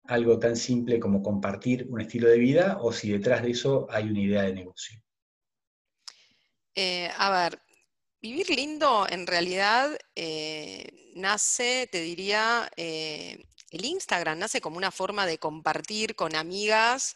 algo 0.05 0.39
tan 0.39 0.55
simple 0.55 0.99
como 0.99 1.21
compartir 1.21 1.85
un 1.89 2.01
estilo 2.01 2.29
de 2.29 2.37
vida 2.37 2.77
o 2.81 2.93
si 2.93 3.11
detrás 3.11 3.43
de 3.43 3.51
eso 3.51 3.87
hay 3.89 4.09
una 4.09 4.21
idea 4.21 4.43
de 4.43 4.53
negocio. 4.53 5.01
Eh, 6.75 7.09
a 7.17 7.31
ver, 7.31 7.59
vivir 8.27 8.49
lindo 8.49 9.07
en 9.09 9.25
realidad 9.25 9.97
eh, 10.15 11.11
nace, 11.15 11.87
te 11.89 12.01
diría, 12.01 12.69
eh, 12.75 13.45
el 13.71 13.85
Instagram 13.85 14.39
nace 14.39 14.59
como 14.59 14.77
una 14.77 14.91
forma 14.91 15.25
de 15.25 15.37
compartir 15.37 16.15
con 16.15 16.35
amigas 16.35 17.15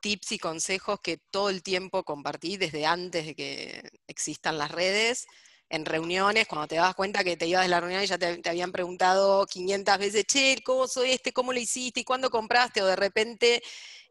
tips 0.00 0.32
y 0.32 0.38
consejos 0.38 1.00
que 1.00 1.18
todo 1.18 1.50
el 1.50 1.62
tiempo 1.62 2.04
compartí 2.04 2.56
desde 2.56 2.86
antes 2.86 3.26
de 3.26 3.34
que 3.34 3.90
existan 4.06 4.56
las 4.56 4.70
redes, 4.70 5.26
en 5.68 5.84
reuniones, 5.84 6.46
cuando 6.46 6.68
te 6.68 6.76
das 6.76 6.94
cuenta 6.94 7.24
que 7.24 7.36
te 7.36 7.46
ibas 7.46 7.62
de 7.62 7.68
la 7.68 7.80
reunión 7.80 8.02
y 8.02 8.06
ya 8.06 8.18
te, 8.18 8.38
te, 8.38 8.48
habían 8.48 8.72
preguntado 8.72 9.46
500 9.46 9.98
veces, 9.98 10.24
che, 10.26 10.62
¿cómo 10.64 10.86
soy 10.86 11.10
este? 11.10 11.32
¿Cómo 11.32 11.52
lo 11.52 11.58
hiciste? 11.58 12.00
¿Y 12.00 12.04
cuándo 12.04 12.30
compraste? 12.30 12.82
O 12.82 12.86
de 12.86 12.96
repente 12.96 13.62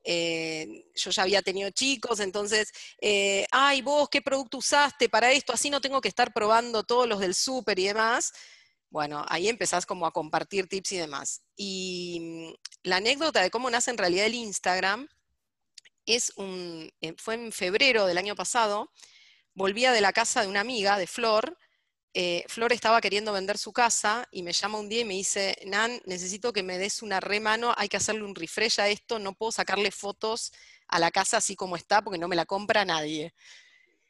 eh, 0.07 0.85
yo 0.93 1.09
ya 1.09 1.23
había 1.23 1.41
tenido 1.41 1.71
chicos, 1.71 2.19
entonces, 2.19 2.71
eh, 3.01 3.47
ay, 3.51 3.81
vos, 3.81 4.07
¿qué 4.07 4.21
producto 4.21 4.59
usaste 4.59 5.09
para 5.09 5.31
esto? 5.31 5.51
Así 5.51 5.71
no 5.71 5.81
tengo 5.81 5.99
que 5.99 6.09
estar 6.09 6.31
probando 6.31 6.83
todos 6.83 7.07
los 7.07 7.19
del 7.19 7.33
súper 7.33 7.79
y 7.79 7.87
demás. 7.87 8.31
Bueno, 8.91 9.25
ahí 9.27 9.49
empezás 9.49 9.85
como 9.87 10.05
a 10.05 10.11
compartir 10.11 10.67
tips 10.67 10.91
y 10.91 10.97
demás. 10.97 11.41
Y 11.55 12.19
mm, 12.21 12.53
la 12.83 12.97
anécdota 12.97 13.41
de 13.41 13.49
cómo 13.49 13.69
nace 13.71 13.89
en 13.89 13.97
realidad 13.97 14.27
el 14.27 14.35
Instagram 14.35 15.09
es 16.05 16.31
un, 16.35 16.91
eh, 17.01 17.15
fue 17.17 17.33
en 17.33 17.51
febrero 17.51 18.05
del 18.05 18.19
año 18.19 18.35
pasado, 18.35 18.91
volvía 19.55 19.91
de 19.91 20.01
la 20.01 20.13
casa 20.13 20.41
de 20.41 20.47
una 20.47 20.61
amiga, 20.61 20.97
de 20.97 21.07
Flor, 21.07 21.57
eh, 22.13 22.45
Flor 22.47 22.71
estaba 22.71 23.01
queriendo 23.01 23.33
vender 23.33 23.57
su 23.57 23.73
casa 23.73 24.25
y 24.31 24.41
me 24.43 24.53
llama 24.53 24.79
un 24.79 24.87
día 24.87 25.01
y 25.01 25.05
me 25.05 25.15
dice, 25.15 25.57
Nan, 25.65 26.01
necesito 26.05 26.53
que 26.53 26.63
me 26.63 26.77
des 26.77 27.01
una 27.01 27.19
remano, 27.19 27.73
hay 27.77 27.89
que 27.89 27.97
hacerle 27.97 28.23
un 28.23 28.35
refresh 28.35 28.79
a 28.79 28.87
esto, 28.87 29.19
no 29.19 29.33
puedo 29.33 29.51
sacarle 29.51 29.91
fotos 29.91 30.53
a 30.87 30.99
la 30.99 31.11
casa 31.11 31.37
así 31.37 31.55
como 31.57 31.75
está 31.75 32.01
porque 32.01 32.17
no 32.19 32.29
me 32.29 32.37
la 32.37 32.45
compra 32.45 32.85
nadie. 32.85 33.33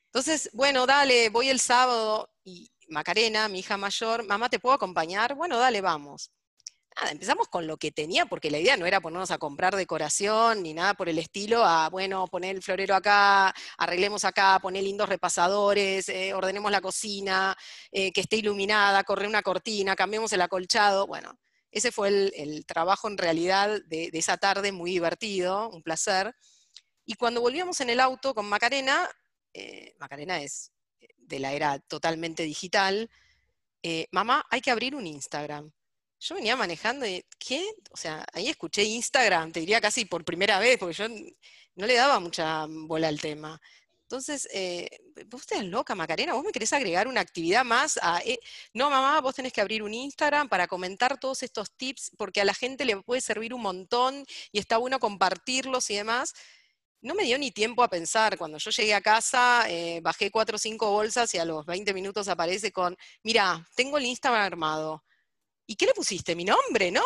Entonces, 0.08 0.50
bueno, 0.54 0.86
dale, 0.86 1.30
voy 1.30 1.50
el 1.50 1.60
sábado 1.60 2.30
y 2.44 2.72
Macarena, 2.90 3.48
mi 3.50 3.60
hija 3.60 3.78
mayor, 3.78 4.24
mamá, 4.26 4.50
¿te 4.50 4.60
puedo 4.60 4.76
acompañar? 4.76 5.36
Bueno, 5.36 5.58
dale, 5.58 5.82
vamos 5.82 6.32
nada, 6.96 7.12
empezamos 7.12 7.48
con 7.50 7.68
lo 7.68 7.78
que 7.78 7.92
tenía, 7.92 8.26
porque 8.26 8.50
la 8.52 8.60
idea 8.60 8.78
no 8.78 8.86
era 8.86 9.02
ponernos 9.02 9.32
a 9.32 9.38
comprar 9.38 9.76
decoración 9.76 10.64
ni 10.64 10.74
nada 10.74 10.94
por 10.94 11.10
el 11.10 11.20
estilo, 11.20 11.64
a, 11.64 11.90
bueno, 11.90 12.28
poner 12.28 12.56
el 12.56 12.64
florero 12.64 12.96
acá, 12.96 13.54
arreglemos 13.78 14.26
acá, 14.26 14.60
poner 14.62 14.84
lindos 14.84 15.10
repasadores, 15.10 16.10
eh, 16.10 16.34
ordenemos 16.34 16.72
la 16.72 16.82
cocina, 16.82 17.56
eh, 17.92 18.12
que 18.12 18.22
esté 18.22 18.38
iluminada, 18.38 19.04
corre 19.04 19.28
una 19.28 19.42
cortina, 19.42 19.96
cambiemos 19.96 20.32
el 20.34 20.42
acolchado, 20.42 21.08
bueno. 21.08 21.38
Ese 21.72 21.92
fue 21.92 22.08
el, 22.08 22.66
trabajo 22.66 23.10
en 23.10 23.18
realidad 23.18 23.82
de, 23.88 24.10
esa 24.14 24.38
tarde, 24.38 24.72
muy 24.72 24.92
divertido, 24.92 25.70
un 25.70 25.84
placer. 25.84 26.34
Y 27.06 27.16
cuando 27.16 27.42
volvíamos 27.42 27.82
en 27.82 27.90
el 27.90 28.00
auto 28.00 28.34
con 28.34 28.46
Macarena, 28.48 29.10
eh, 29.54 29.94
Macarena 30.00 30.42
es 30.42 30.72
de 31.18 31.40
la 31.40 31.52
era 31.52 31.80
totalmente 31.80 32.44
digital, 32.44 33.10
mamá, 34.12 34.46
hay 34.50 34.62
que 34.62 34.72
abrir 34.72 34.96
un 34.96 35.06
Instagram. 35.06 35.72
Yo 36.20 36.36
venía 36.36 36.56
manejando 36.56 37.06
y, 37.06 37.24
¿qué? 37.38 37.64
O 37.92 37.98
sea, 37.98 38.26
ahí 38.34 38.48
escuché 38.50 38.84
Instagram, 38.84 39.52
te 39.52 39.60
diría 39.60 39.82
casi 39.82 40.06
por 40.06 40.24
primera 40.26 40.60
vez, 40.60 40.78
porque 40.78 40.94
yo 40.96 41.08
no 41.76 41.86
le 41.86 41.96
daba 41.96 42.20
mucha 42.20 42.66
bola 42.68 43.08
al 43.10 43.20
tema. 43.20 43.60
Entonces, 44.06 44.48
eh, 44.54 44.88
vos 45.28 45.42
estás 45.42 45.66
loca, 45.66 45.96
Macarena, 45.96 46.34
vos 46.34 46.44
me 46.44 46.52
querés 46.52 46.72
agregar 46.74 47.08
una 47.08 47.22
actividad 47.22 47.66
más 47.66 48.00
a... 48.02 48.22
Eh, 48.24 48.40
no, 48.74 48.90
mamá, 48.90 49.20
vos 49.20 49.34
tenés 49.34 49.52
que 49.52 49.62
abrir 49.62 49.82
un 49.82 49.94
Instagram 49.96 50.48
para 50.48 50.68
comentar 50.68 51.20
todos 51.20 51.42
estos 51.42 51.72
tips, 51.76 52.12
porque 52.18 52.40
a 52.42 52.46
la 52.46 52.54
gente 52.54 52.86
le 52.86 52.98
puede 53.02 53.22
servir 53.22 53.54
un 53.54 53.62
montón 53.64 54.24
y 54.52 54.60
está 54.60 54.78
bueno 54.78 55.00
compartirlos 55.00 55.90
y 55.90 55.96
demás. 55.96 56.34
No 57.02 57.16
me 57.16 57.24
dio 57.24 57.38
ni 57.40 57.52
tiempo 57.52 57.84
a 57.84 57.90
pensar. 57.90 58.38
Cuando 58.38 58.60
yo 58.60 58.70
llegué 58.72 58.94
a 58.94 59.02
casa, 59.02 59.66
eh, 59.70 60.02
bajé 60.02 60.30
cuatro 60.32 60.58
o 60.58 60.60
cinco 60.60 60.92
bolsas 60.92 61.34
y 61.34 61.40
a 61.40 61.46
los 61.46 61.66
20 61.66 61.94
minutos 61.94 62.28
aparece 62.28 62.72
con, 62.72 62.96
mira, 63.24 63.68
tengo 63.76 63.98
el 63.98 64.06
Instagram 64.06 64.42
armado 64.42 65.04
¿y 65.68 65.76
qué 65.76 65.86
le 65.86 65.94
pusiste? 65.94 66.36
¿Mi 66.36 66.46
nombre? 66.46 66.92
No, 66.92 67.04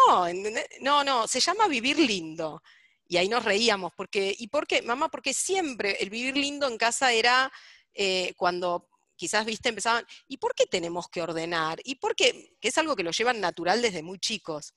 no, 0.81 1.03
no, 1.03 1.27
se 1.27 1.39
llama 1.39 1.67
Vivir 1.67 1.99
Lindo. 1.99 2.61
Y 3.07 3.17
ahí 3.17 3.27
nos 3.27 3.43
reíamos, 3.43 3.91
porque, 3.95 4.35
¿y 4.37 4.47
por 4.49 4.67
qué? 4.67 4.83
Mamá, 4.83 5.09
porque 5.09 5.33
siempre 5.33 5.97
el 5.99 6.11
vivir 6.11 6.37
lindo 6.37 6.67
en 6.67 6.77
casa 6.77 7.11
era 7.11 7.51
eh, 7.93 8.33
cuando 8.37 8.87
quizás, 9.15 9.45
viste, 9.45 9.69
empezaban, 9.69 10.05
¿y 10.27 10.37
por 10.37 10.53
qué 10.53 10.65
tenemos 10.67 11.09
que 11.09 11.21
ordenar? 11.21 11.79
¿Y 11.83 11.95
por 11.95 12.15
qué? 12.15 12.55
Que 12.61 12.67
es 12.67 12.77
algo 12.77 12.95
que 12.95 13.03
lo 13.03 13.11
llevan 13.11 13.41
natural 13.41 13.81
desde 13.81 14.03
muy 14.03 14.19
chicos. 14.19 14.73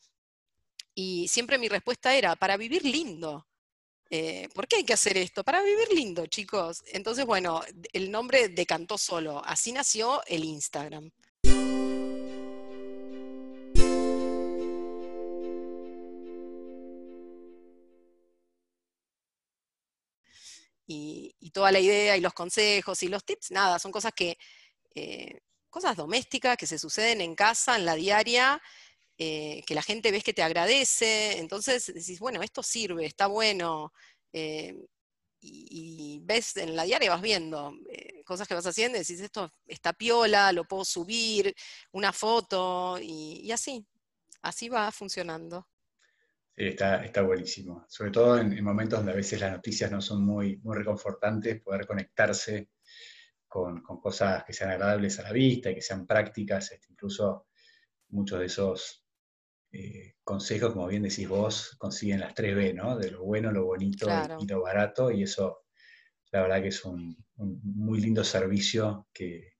Y 0.95 1.29
siempre 1.29 1.59
mi 1.59 1.69
respuesta 1.69 2.15
era, 2.15 2.35
para 2.35 2.57
vivir 2.57 2.85
lindo. 2.85 3.47
Eh, 4.11 4.49
¿Por 4.55 4.67
qué 4.67 4.77
hay 4.77 4.85
que 4.85 4.93
hacer 4.95 5.17
esto? 5.17 5.45
Para 5.45 5.63
vivir 5.63 5.93
lindo, 5.93 6.27
chicos. 6.27 6.83
Entonces, 6.87 7.25
bueno, 7.25 7.63
el 7.93 8.11
nombre 8.11 8.49
decantó 8.49 8.99
solo. 8.99 9.43
Así 9.45 9.73
nació 9.73 10.23
el 10.27 10.45
Instagram. 10.45 11.11
Y, 20.87 21.51
toda 21.53 21.73
la 21.73 21.81
idea 21.81 22.17
y 22.17 22.21
los 22.21 22.33
consejos 22.35 23.03
y 23.03 23.09
los 23.09 23.25
tips, 23.25 23.51
nada, 23.51 23.79
son 23.79 23.93
cosas 23.93 24.13
que, 24.15 24.39
eh, 24.95 25.41
cosas 25.71 25.97
domésticas 25.97 26.57
que 26.57 26.67
se 26.67 26.79
suceden 26.79 27.21
en 27.21 27.35
casa, 27.35 27.77
en 27.77 27.87
la 27.87 27.95
diaria, 27.95 28.61
eh, 29.19 29.63
que 29.67 29.75
la 29.75 29.83
gente 29.83 30.11
ves 30.11 30.25
que 30.25 30.35
te 30.35 30.43
agradece, 30.43 31.39
entonces 31.39 31.87
decís, 31.87 32.19
bueno, 32.21 32.43
esto 32.43 32.63
sirve, 32.63 33.07
está 33.07 33.27
bueno, 33.27 33.93
eh, 34.33 34.77
y, 35.41 36.21
ves 36.23 36.57
en 36.57 36.77
la 36.77 36.85
diaria 36.85 37.11
vas 37.11 37.23
viendo 37.23 37.75
cosas 38.25 38.47
que 38.49 38.55
vas 38.55 38.67
haciendo, 38.67 38.97
y 38.97 39.01
decís, 39.01 39.21
esto 39.21 39.51
está 39.67 39.93
piola, 39.93 40.53
lo 40.53 40.65
puedo 40.65 40.85
subir, 40.85 41.55
una 41.93 42.13
foto, 42.13 42.99
y 43.01 43.51
así, 43.53 43.85
así 44.43 44.69
va 44.69 44.93
funcionando. 44.93 45.67
Sí, 46.55 46.67
está, 46.67 47.03
está 47.05 47.23
buenísimo. 47.23 47.87
Sobre 47.89 48.11
todo 48.11 48.39
en, 48.39 48.63
momentos 48.63 48.99
donde 48.99 49.13
a 49.13 49.17
veces 49.17 49.41
las 49.41 49.53
noticias 49.53 49.91
no 49.91 50.01
son 50.01 50.25
muy, 50.25 50.59
muy 50.59 50.77
reconfortantes, 50.77 51.63
poder 51.63 51.87
conectarse 51.87 52.69
con, 53.49 53.83
cosas 53.83 54.45
que 54.45 54.53
sean 54.53 54.71
agradables 54.71 55.19
a 55.19 55.23
la 55.23 55.33
vista 55.33 55.71
y 55.71 55.75
que 55.75 55.83
sean 55.83 56.07
prácticas, 56.07 56.73
este, 56.73 56.89
incluso 56.91 57.47
muchos 58.11 58.39
de 58.39 58.47
esos 58.47 59.05
eh, 59.73 60.17
consejos, 60.23 60.73
como 60.73 60.89
bien 60.89 61.03
decís 61.03 61.29
vos, 61.29 61.75
consiguen 61.79 62.21
las 62.21 62.35
tres 62.35 62.55
B, 62.55 62.75
¿no? 62.75 62.99
De 62.99 63.11
lo 63.11 63.25
bueno, 63.25 63.51
lo 63.51 63.65
bonito 63.65 64.07
y 64.39 64.47
lo 64.47 64.63
barato, 64.63 65.11
y 65.11 65.23
eso 65.23 65.63
la 66.33 66.43
verdad 66.43 66.63
que 66.63 66.69
es 66.69 66.85
un, 66.85 67.17
muy 67.37 68.01
lindo 68.01 68.25
servicio 68.25 69.09
que, 69.13 69.52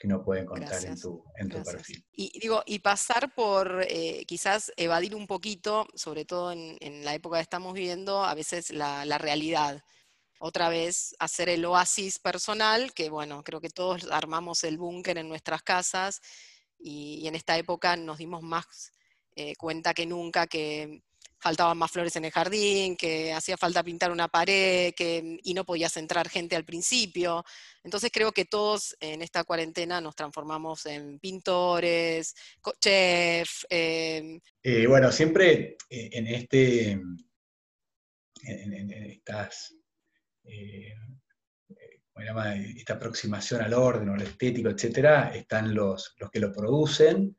que 0.00 0.06
uno 0.06 0.24
puede 0.24 0.40
encontrar 0.40 0.82
en 0.82 0.98
tu, 0.98 1.22
en 1.36 1.50
tu 1.50 1.62
perfil. 1.62 2.02
Y 2.12 2.38
digo, 2.40 2.62
y 2.64 2.78
pasar 2.78 3.34
por 3.34 3.84
eh, 3.86 4.24
quizás 4.26 4.72
evadir 4.78 5.14
un 5.14 5.26
poquito, 5.26 5.86
sobre 5.94 6.24
todo 6.24 6.52
en, 6.52 7.04
la 7.04 7.14
época 7.14 7.36
que 7.36 7.42
estamos 7.42 7.74
viviendo, 7.74 8.24
a 8.24 8.32
veces 8.34 8.70
la, 8.70 9.18
realidad. 9.18 9.84
Otra 10.38 10.70
vez 10.70 11.14
hacer 11.18 11.50
el 11.50 11.66
oasis 11.66 12.18
personal, 12.18 12.94
que 12.94 13.10
bueno, 13.10 13.44
creo 13.44 13.60
que 13.60 13.68
todos 13.68 14.10
armamos 14.10 14.64
el 14.64 14.78
búnker 14.78 15.18
en 15.18 15.28
nuestras 15.28 15.62
casas 15.62 16.22
y, 16.78 17.28
en 17.28 17.34
esta 17.34 17.58
época 17.58 17.94
nos 17.96 18.16
dimos 18.16 18.42
más 18.42 18.92
eh, 19.36 19.54
cuenta 19.56 19.92
que 19.92 20.06
nunca 20.06 20.46
que 20.46 21.02
faltaban 21.40 21.78
más 21.78 21.90
flores 21.90 22.14
en 22.16 22.26
el 22.26 22.30
jardín, 22.30 22.96
que 22.96 23.32
hacía 23.32 23.56
falta 23.56 23.82
pintar 23.82 24.12
una 24.12 24.28
pared, 24.28 24.92
que, 24.94 25.38
y 25.42 25.54
no 25.54 25.64
podías 25.64 25.96
entrar 25.96 26.28
gente 26.28 26.54
al 26.54 26.64
principio. 26.64 27.44
Entonces 27.82 28.10
creo 28.12 28.32
que 28.32 28.44
todos 28.44 28.96
en 29.00 29.22
esta 29.22 29.44
cuarentena 29.44 30.00
nos 30.00 30.14
transformamos 30.14 30.86
en 30.86 31.18
pintores, 31.18 32.34
chef. 32.78 33.64
Em, 33.70 34.40
eh, 34.62 34.86
bueno, 34.86 35.10
siempre 35.10 35.76
eh, 35.88 36.10
en 36.12 36.26
este, 36.26 36.90
en, 38.42 38.90
estas, 38.92 39.74
eh, 40.44 40.94
esta 42.76 42.94
aproximación 42.94 43.62
al 43.62 43.72
orden 43.72 44.10
o 44.10 44.14
al 44.14 44.22
estético, 44.22 44.68
etcétera, 44.68 45.34
están 45.34 45.74
los, 45.74 46.14
los 46.18 46.30
que 46.30 46.40
lo 46.40 46.52
producen 46.52 47.34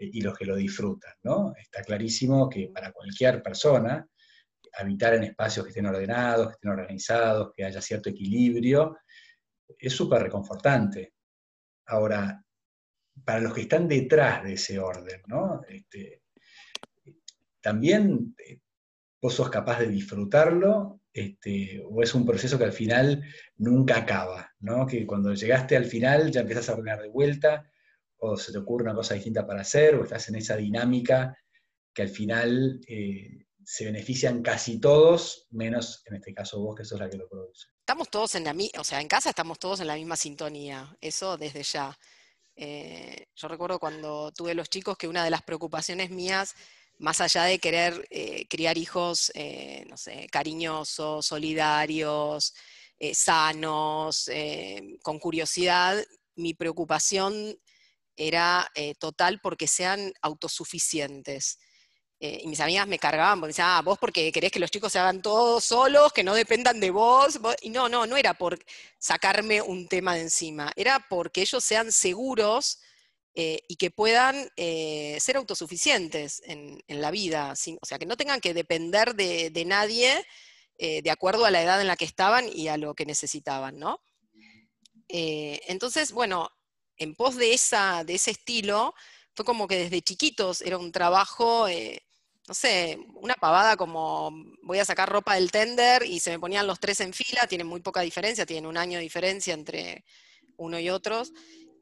y 0.00 0.22
los 0.22 0.36
que 0.36 0.46
lo 0.46 0.56
disfrutan, 0.56 1.12
¿no? 1.22 1.52
Está 1.56 1.82
clarísimo 1.82 2.48
que 2.48 2.70
para 2.72 2.92
cualquier 2.92 3.42
persona, 3.42 4.06
habitar 4.78 5.14
en 5.14 5.24
espacios 5.24 5.64
que 5.64 5.70
estén 5.70 5.86
ordenados, 5.86 6.48
que 6.48 6.52
estén 6.54 6.70
organizados, 6.70 7.52
que 7.54 7.64
haya 7.64 7.82
cierto 7.82 8.08
equilibrio, 8.08 8.98
es 9.78 9.92
súper 9.92 10.22
reconfortante. 10.22 11.14
Ahora, 11.86 12.42
para 13.24 13.40
los 13.40 13.52
que 13.52 13.62
están 13.62 13.86
detrás 13.86 14.44
de 14.44 14.54
ese 14.54 14.78
orden, 14.78 15.22
¿no? 15.26 15.60
Este, 15.68 16.22
también 17.60 18.34
eh, 18.38 18.58
vos 19.20 19.34
sos 19.34 19.50
capaz 19.50 19.80
de 19.80 19.88
disfrutarlo, 19.88 21.00
este, 21.12 21.82
o 21.84 22.02
es 22.02 22.14
un 22.14 22.24
proceso 22.24 22.56
que 22.56 22.64
al 22.64 22.72
final 22.72 23.22
nunca 23.56 23.98
acaba, 23.98 24.54
¿no? 24.60 24.86
Que 24.86 25.06
cuando 25.06 25.34
llegaste 25.34 25.76
al 25.76 25.84
final 25.84 26.30
ya 26.30 26.40
empezás 26.40 26.68
a 26.68 26.74
ordenar 26.74 27.02
de 27.02 27.08
vuelta, 27.08 27.70
o 28.20 28.36
se 28.36 28.52
te 28.52 28.58
ocurre 28.58 28.84
una 28.84 28.94
cosa 28.94 29.14
distinta 29.14 29.46
para 29.46 29.62
hacer, 29.62 29.94
o 29.94 30.04
estás 30.04 30.28
en 30.28 30.36
esa 30.36 30.56
dinámica 30.56 31.36
que 31.92 32.02
al 32.02 32.08
final 32.08 32.80
eh, 32.86 33.46
se 33.64 33.84
benefician 33.84 34.42
casi 34.42 34.78
todos, 34.78 35.46
menos 35.50 36.02
en 36.06 36.16
este 36.16 36.34
caso 36.34 36.60
vos, 36.60 36.76
que 36.76 36.84
sos 36.84 37.00
la 37.00 37.08
que 37.08 37.16
lo 37.16 37.28
produce. 37.28 37.68
Estamos 37.80 38.10
todos 38.10 38.34
en 38.34 38.44
la 38.44 38.52
misma, 38.52 38.80
o 38.80 38.84
sea, 38.84 39.00
en 39.00 39.08
casa 39.08 39.30
estamos 39.30 39.58
todos 39.58 39.80
en 39.80 39.86
la 39.86 39.96
misma 39.96 40.16
sintonía, 40.16 40.96
eso 41.00 41.36
desde 41.36 41.62
ya. 41.62 41.98
Eh, 42.56 43.26
yo 43.34 43.48
recuerdo 43.48 43.78
cuando 43.78 44.32
tuve 44.32 44.54
los 44.54 44.68
chicos 44.68 44.98
que 44.98 45.08
una 45.08 45.24
de 45.24 45.30
las 45.30 45.42
preocupaciones 45.42 46.10
mías, 46.10 46.54
más 46.98 47.22
allá 47.22 47.44
de 47.44 47.58
querer 47.58 48.06
eh, 48.10 48.46
criar 48.48 48.76
hijos, 48.76 49.32
no 49.88 49.96
sé, 49.96 50.26
cariñosos, 50.30 51.24
solidarios, 51.24 52.52
sanos, 53.14 54.30
con 55.00 55.18
curiosidad, 55.18 56.04
mi 56.34 56.52
preocupación 56.52 57.56
era 58.20 58.70
eh, 58.74 58.94
total 58.96 59.40
porque 59.40 59.66
sean 59.66 60.12
autosuficientes. 60.20 61.58
Eh, 62.22 62.42
y 62.42 62.48
mis 62.48 62.60
amigas 62.60 62.86
me 62.86 62.98
cargaban 62.98 63.40
porque 63.40 63.52
decían, 63.52 63.68
ah, 63.70 63.82
vos 63.82 63.98
porque 63.98 64.30
querés 64.30 64.52
que 64.52 64.60
los 64.60 64.70
chicos 64.70 64.92
se 64.92 64.98
hagan 64.98 65.22
todos 65.22 65.64
solos, 65.64 66.12
que 66.12 66.22
no 66.22 66.34
dependan 66.34 66.80
de 66.80 66.90
vos. 66.90 67.40
Y 67.62 67.70
no, 67.70 67.88
no, 67.88 68.06
no 68.06 68.18
era 68.18 68.34
por 68.34 68.58
sacarme 68.98 69.62
un 69.62 69.88
tema 69.88 70.14
de 70.14 70.20
encima, 70.20 70.70
era 70.76 71.06
porque 71.08 71.40
ellos 71.40 71.64
sean 71.64 71.90
seguros 71.92 72.80
eh, 73.34 73.60
y 73.68 73.76
que 73.76 73.90
puedan 73.90 74.50
ser 74.54 75.36
autosuficientes 75.36 76.42
en, 76.44 76.82
la 76.88 77.10
vida. 77.10 77.54
o 77.80 77.86
sea, 77.86 77.98
que 77.98 78.04
no 78.04 78.18
tengan 78.18 78.42
que 78.42 78.52
depender 78.52 79.14
de, 79.14 79.48
de 79.50 79.64
nadie 79.64 80.26
de 80.78 81.10
acuerdo 81.10 81.44
a 81.44 81.50
la 81.50 81.60
edad 81.60 81.78
en 81.82 81.88
la 81.88 81.96
que 81.96 82.06
estaban 82.06 82.48
y 82.50 82.68
a 82.68 82.78
lo 82.78 82.94
que 82.94 83.04
necesitaban, 83.04 83.78
¿no? 83.78 84.00
entonces, 85.08 86.12
bueno, 86.12 86.48
en 87.00 87.14
pos 87.14 87.36
de, 87.36 87.54
esa, 87.54 88.04
de 88.04 88.14
ese 88.14 88.30
estilo, 88.30 88.94
fue 89.34 89.44
como 89.44 89.66
que 89.66 89.78
desde 89.78 90.02
chiquitos 90.02 90.60
era 90.60 90.76
un 90.76 90.92
trabajo, 90.92 91.66
eh, 91.66 92.02
no 92.46 92.52
sé, 92.54 92.98
una 93.14 93.34
pavada 93.34 93.76
como 93.76 94.30
voy 94.62 94.78
a 94.78 94.84
sacar 94.84 95.08
ropa 95.08 95.34
del 95.34 95.50
tender 95.50 96.04
y 96.04 96.20
se 96.20 96.30
me 96.30 96.38
ponían 96.38 96.66
los 96.66 96.78
tres 96.78 97.00
en 97.00 97.14
fila, 97.14 97.46
tienen 97.46 97.66
muy 97.66 97.80
poca 97.80 98.02
diferencia, 98.02 98.44
tienen 98.44 98.66
un 98.66 98.76
año 98.76 98.98
de 98.98 99.02
diferencia 99.02 99.54
entre 99.54 100.04
uno 100.58 100.78
y 100.78 100.90
otros. 100.90 101.32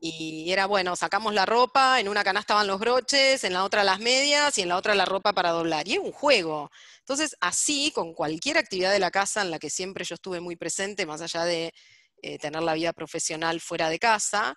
Y 0.01 0.53
era 0.53 0.67
bueno, 0.67 0.95
sacamos 0.95 1.35
la 1.35 1.45
ropa, 1.45 1.99
en 1.99 2.09
una 2.09 2.23
canasta 2.23 2.55
van 2.55 2.69
los 2.69 2.79
broches, 2.79 3.43
en 3.43 3.53
la 3.53 3.65
otra 3.65 3.83
las 3.83 3.99
medias 3.99 4.57
y 4.57 4.63
en 4.63 4.69
la 4.69 4.77
otra 4.77 4.95
la 4.95 5.05
ropa 5.05 5.33
para 5.33 5.51
doblar. 5.51 5.89
Y 5.89 5.95
es 5.95 5.99
un 5.99 6.13
juego. 6.13 6.71
Entonces, 7.01 7.35
así, 7.41 7.91
con 7.93 8.15
cualquier 8.15 8.59
actividad 8.59 8.93
de 8.93 9.01
la 9.01 9.11
casa 9.11 9.43
en 9.43 9.51
la 9.51 9.59
que 9.59 9.71
siempre 9.71 10.05
yo 10.05 10.15
estuve 10.15 10.39
muy 10.41 10.55
presente, 10.55 11.07
más 11.07 11.21
allá 11.23 11.45
de 11.45 11.75
eh, 12.23 12.39
tener 12.39 12.63
la 12.63 12.75
vida 12.75 12.93
profesional 12.93 13.61
fuera 13.61 13.89
de 13.91 13.99
casa, 13.99 14.57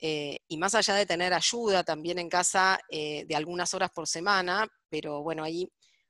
eh, 0.00 0.38
y 0.48 0.56
más 0.56 0.74
allá 0.74 0.94
de 0.94 1.06
tener 1.06 1.32
ayuda 1.32 1.84
también 1.84 2.18
en 2.18 2.28
casa 2.28 2.78
eh, 2.90 3.24
de 3.26 3.36
algunas 3.36 3.74
horas 3.74 3.90
por 3.90 4.06
semana, 4.06 4.66
pero 4.88 5.22
bueno, 5.22 5.44
ahí 5.44 5.68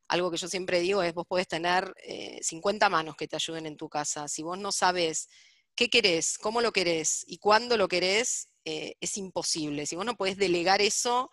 algo 0.08 0.30
que 0.30 0.36
yo 0.36 0.48
siempre 0.48 0.80
digo 0.80 1.02
es, 1.02 1.14
vos 1.14 1.26
podés 1.26 1.48
tener 1.48 1.92
50 2.40 2.86
eh, 2.86 2.90
manos 2.90 3.16
que 3.16 3.26
te 3.26 3.36
ayuden 3.36 3.66
en 3.66 3.76
tu 3.76 3.88
casa. 3.88 4.28
Si 4.28 4.42
vos 4.42 4.58
no 4.58 4.70
sabes 4.70 5.28
qué 5.74 5.88
querés, 5.88 6.38
cómo 6.38 6.60
lo 6.60 6.72
querés 6.72 7.24
y 7.26 7.38
cuándo 7.38 7.76
lo 7.76 7.88
querés, 7.88 8.48
es 8.64 9.16
imposible. 9.16 9.86
Si 9.86 9.96
vos 9.96 10.04
no 10.04 10.14
podés 10.14 10.36
delegar 10.36 10.82
eso, 10.82 11.30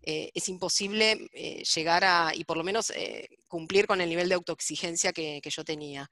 es 0.00 0.48
imposible 0.48 1.28
llegar 1.74 2.04
a, 2.04 2.32
y 2.34 2.44
por 2.44 2.56
lo 2.56 2.64
menos 2.64 2.92
cumplir 3.48 3.86
con 3.86 4.00
el 4.00 4.08
nivel 4.08 4.28
de 4.28 4.36
autoexigencia 4.36 5.12
que, 5.12 5.40
que 5.42 5.50
yo 5.50 5.64
tenía. 5.64 6.08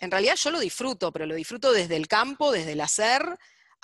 En 0.00 0.10
realidad 0.10 0.36
yo 0.36 0.50
lo 0.50 0.60
disfruto, 0.60 1.12
pero 1.12 1.24
lo 1.24 1.36
disfruto 1.36 1.72
desde 1.72 1.96
el 1.96 2.08
campo, 2.08 2.50
desde 2.50 2.72
el 2.72 2.80
hacer, 2.80 3.22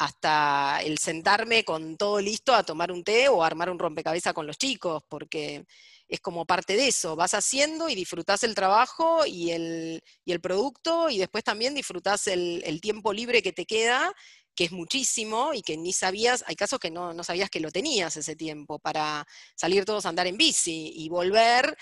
hasta 0.03 0.81
el 0.83 0.99
sentarme 0.99 1.65
con 1.65 1.97
todo 1.97 2.21
listo 2.21 2.53
a 2.53 2.65
tomar 2.65 2.91
un 2.91 3.05
té 3.05 3.29
o 3.29 3.45
armar 3.45 3.71
un 3.71 3.79
rompecabezas 3.79 4.33
con 4.33 4.49
los 4.49 4.59
chicos, 4.59 5.05
porque 5.09 5.65
es 6.09 6.21
como 6.21 6.45
parte 6.45 6.77
de 6.77 6.89
eso, 6.89 7.15
vas 7.15 7.35
haciendo 7.35 7.89
y 7.89 7.95
disfrutás 7.95 8.43
el 8.43 8.57
trabajo 8.57 9.25
y 9.25 9.53
el, 9.53 10.03
producto 10.43 11.09
y 11.09 11.19
después 11.19 11.45
también 11.45 11.75
disfrutás 11.75 12.27
el, 12.27 12.81
tiempo 12.81 13.13
libre 13.13 13.43
que 13.43 13.53
te 13.53 13.65
queda, 13.65 14.13
que 14.57 14.65
es 14.65 14.73
muchísimo 14.73 15.55
y 15.55 15.63
que 15.63 15.77
ni 15.77 15.93
sabías, 15.93 16.43
hay 16.49 16.57
casos 16.57 16.81
que 16.81 16.91
no, 16.91 17.15
no 17.15 17.23
sabías 17.23 17.49
que 17.49 17.61
lo 17.61 17.71
tenías 17.71 18.17
ese 18.17 18.35
tiempo 18.35 18.81
para 18.81 19.25
salir 19.55 19.85
todos 19.85 20.05
a 20.05 20.09
andar 20.09 20.27
en 20.27 20.37
bici 20.37 20.93
y 20.97 21.09
volver 21.11 21.77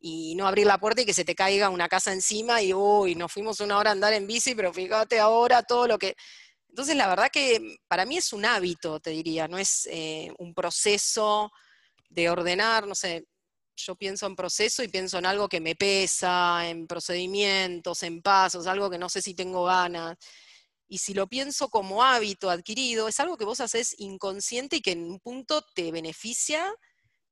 y 0.00 0.34
no 0.34 0.46
abrir 0.46 0.66
la 0.66 0.78
puerta 0.78 1.02
y 1.02 1.04
que 1.04 1.14
se 1.14 1.24
te 1.24 1.34
caiga 1.34 1.68
una 1.68 1.88
casa 1.88 2.12
encima 2.12 2.62
y 2.62 2.72
uy, 2.72 3.14
nos 3.14 3.30
fuimos 3.30 3.60
una 3.60 3.76
hora 3.76 3.90
a 3.90 3.92
andar 3.92 4.14
en 4.14 4.26
bici, 4.26 4.54
pero 4.54 4.72
fíjate 4.72 5.18
ahora 5.18 5.62
todo 5.62 5.86
lo 5.86 5.98
que 5.98 6.16
entonces, 6.76 6.96
la 6.96 7.08
verdad 7.08 7.30
que 7.32 7.78
para 7.88 8.04
mí 8.04 8.18
es 8.18 8.34
un 8.34 8.44
hábito, 8.44 9.00
te 9.00 9.08
diría, 9.08 9.48
no 9.48 9.56
es 9.56 9.88
eh, 9.90 10.30
un 10.36 10.52
proceso 10.52 11.50
de 12.10 12.28
ordenar, 12.28 12.86
no 12.86 12.94
sé, 12.94 13.24
yo 13.74 13.96
pienso 13.96 14.26
en 14.26 14.36
proceso 14.36 14.82
y 14.82 14.88
pienso 14.88 15.16
en 15.16 15.24
algo 15.24 15.48
que 15.48 15.58
me 15.58 15.74
pesa, 15.74 16.68
en 16.68 16.86
procedimientos, 16.86 18.02
en 18.02 18.20
pasos, 18.20 18.66
algo 18.66 18.90
que 18.90 18.98
no 18.98 19.08
sé 19.08 19.22
si 19.22 19.32
tengo 19.32 19.64
ganas. 19.64 20.18
Y 20.86 20.98
si 20.98 21.14
lo 21.14 21.26
pienso 21.26 21.70
como 21.70 22.04
hábito 22.04 22.50
adquirido, 22.50 23.08
es 23.08 23.20
algo 23.20 23.38
que 23.38 23.46
vos 23.46 23.60
haces 23.62 23.94
inconsciente 23.98 24.76
y 24.76 24.80
que 24.82 24.92
en 24.92 25.04
un 25.04 25.18
punto 25.20 25.62
te 25.74 25.90
beneficia, 25.90 26.74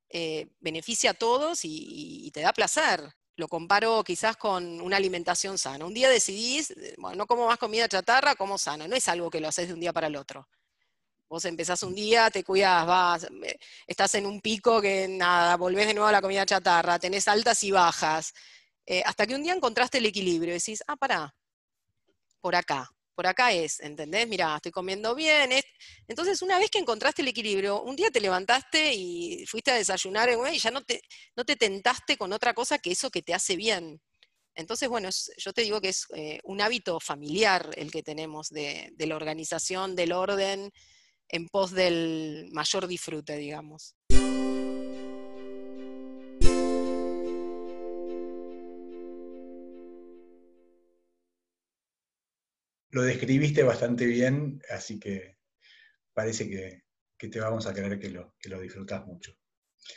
eh, 0.09 0.46
beneficia 0.59 1.11
a 1.11 1.14
todos 1.14 1.61
y, 1.64 2.30
te 2.33 2.40
da 2.40 2.54
placer 2.54 3.02
lo 3.36 3.48
comparo 3.48 4.02
quizás 4.04 4.36
con 4.36 4.80
una 4.80 4.96
alimentación 4.96 5.58
sana. 5.58 5.84
Un 5.84 5.94
día 5.94 6.08
decidís, 6.08 6.70
eh, 6.70 6.94
bueno, 6.98 7.16
no 7.16 7.26
como 7.26 7.46
más 7.46 7.58
comida 7.58 7.88
chatarra, 7.88 8.34
como 8.36 8.58
sana. 8.58 8.86
No 8.88 8.96
es 8.96 9.08
algo 9.08 9.30
que 9.30 9.40
lo 9.40 9.48
haces 9.48 9.68
de 9.68 9.74
un 9.74 9.80
día 9.80 9.92
para 9.92 10.06
el 10.06 10.16
otro. 10.16 10.48
Vos 11.28 11.44
empezás 11.46 11.82
un 11.82 11.94
día, 11.94 12.30
te 12.30 12.44
cuidas, 12.44 12.86
vas, 12.86 13.24
eh, 13.24 13.58
estás 13.86 14.14
en 14.14 14.26
un 14.26 14.40
pico 14.40 14.80
que 14.80 15.08
nada, 15.08 15.56
volvés 15.56 15.86
de 15.88 15.94
nuevo 15.94 16.08
a 16.08 16.12
la 16.12 16.22
comida 16.22 16.46
chatarra, 16.46 16.98
tenés 16.98 17.26
altas 17.28 17.62
y 17.64 17.70
bajas. 17.72 18.32
Eh, 18.86 19.02
hasta 19.04 19.26
que 19.26 19.34
un 19.34 19.42
día 19.42 19.54
encontraste 19.54 19.98
el 19.98 20.06
equilibrio 20.06 20.54
y 20.54 20.58
decís, 20.58 20.84
ah, 20.86 20.96
pará, 20.96 21.34
por 22.40 22.54
acá 22.54 22.90
por 23.14 23.27
acá 23.27 23.53
es, 23.53 23.81
¿entendés? 23.81 24.27
Mira, 24.29 24.57
estoy 24.57 24.72
comiendo 24.72 25.14
bien. 25.14 25.50
Entonces, 26.09 26.42
una 26.42 26.59
vez 26.59 26.70
que 26.70 26.79
encontraste 26.79 27.22
el 27.22 27.29
equilibrio, 27.29 27.83
un 27.83 27.96
día 27.96 28.11
te 28.11 28.20
levantaste 28.20 28.92
y 28.94 29.46
fuiste 29.46 29.70
a 29.70 29.77
desayunar 29.77 30.31
y 30.53 30.59
ya 30.59 30.70
no 30.70 30.83
te, 30.83 31.03
no 31.37 31.44
te 31.44 31.57
tentaste 31.57 32.16
con 32.16 32.33
otra 32.33 32.55
cosa 32.55 32.79
que 32.79 32.92
eso 32.92 33.11
que 33.11 33.22
te 33.22 33.35
hace 33.35 33.57
bien. 33.57 34.00
Entonces, 34.55 34.88
bueno, 34.88 35.09
yo 35.37 35.53
te 35.53 35.62
digo 35.62 35.81
que 35.81 35.88
es 35.88 36.07
eh, 36.14 36.40
un 36.44 36.61
hábito 36.61 37.00
familiar 37.00 37.70
el 37.77 37.90
que 37.90 38.03
tenemos 38.03 38.50
de, 38.50 38.90
de 38.94 39.07
la 39.07 39.16
organización, 39.16 39.96
del 39.96 40.12
orden, 40.12 40.70
en 41.29 41.48
pos 41.48 41.72
del 41.72 42.48
mayor 42.53 42.87
disfrute, 42.87 43.37
digamos. 43.37 43.96
Lo 52.94 53.02
describiste 53.02 53.64
bastante 53.64 54.07
bien, 54.07 54.62
así 54.70 55.00
que 55.00 55.37
parece 56.12 56.48
que, 56.48 56.85
te 57.28 57.40
vamos 57.40 57.66
a 57.66 57.72
querer 57.72 57.98
que 57.98 58.11
lo, 58.11 58.35
que 58.38 58.50
lo 58.50 58.61
disfrutas 58.61 59.04
mucho. 59.07 59.35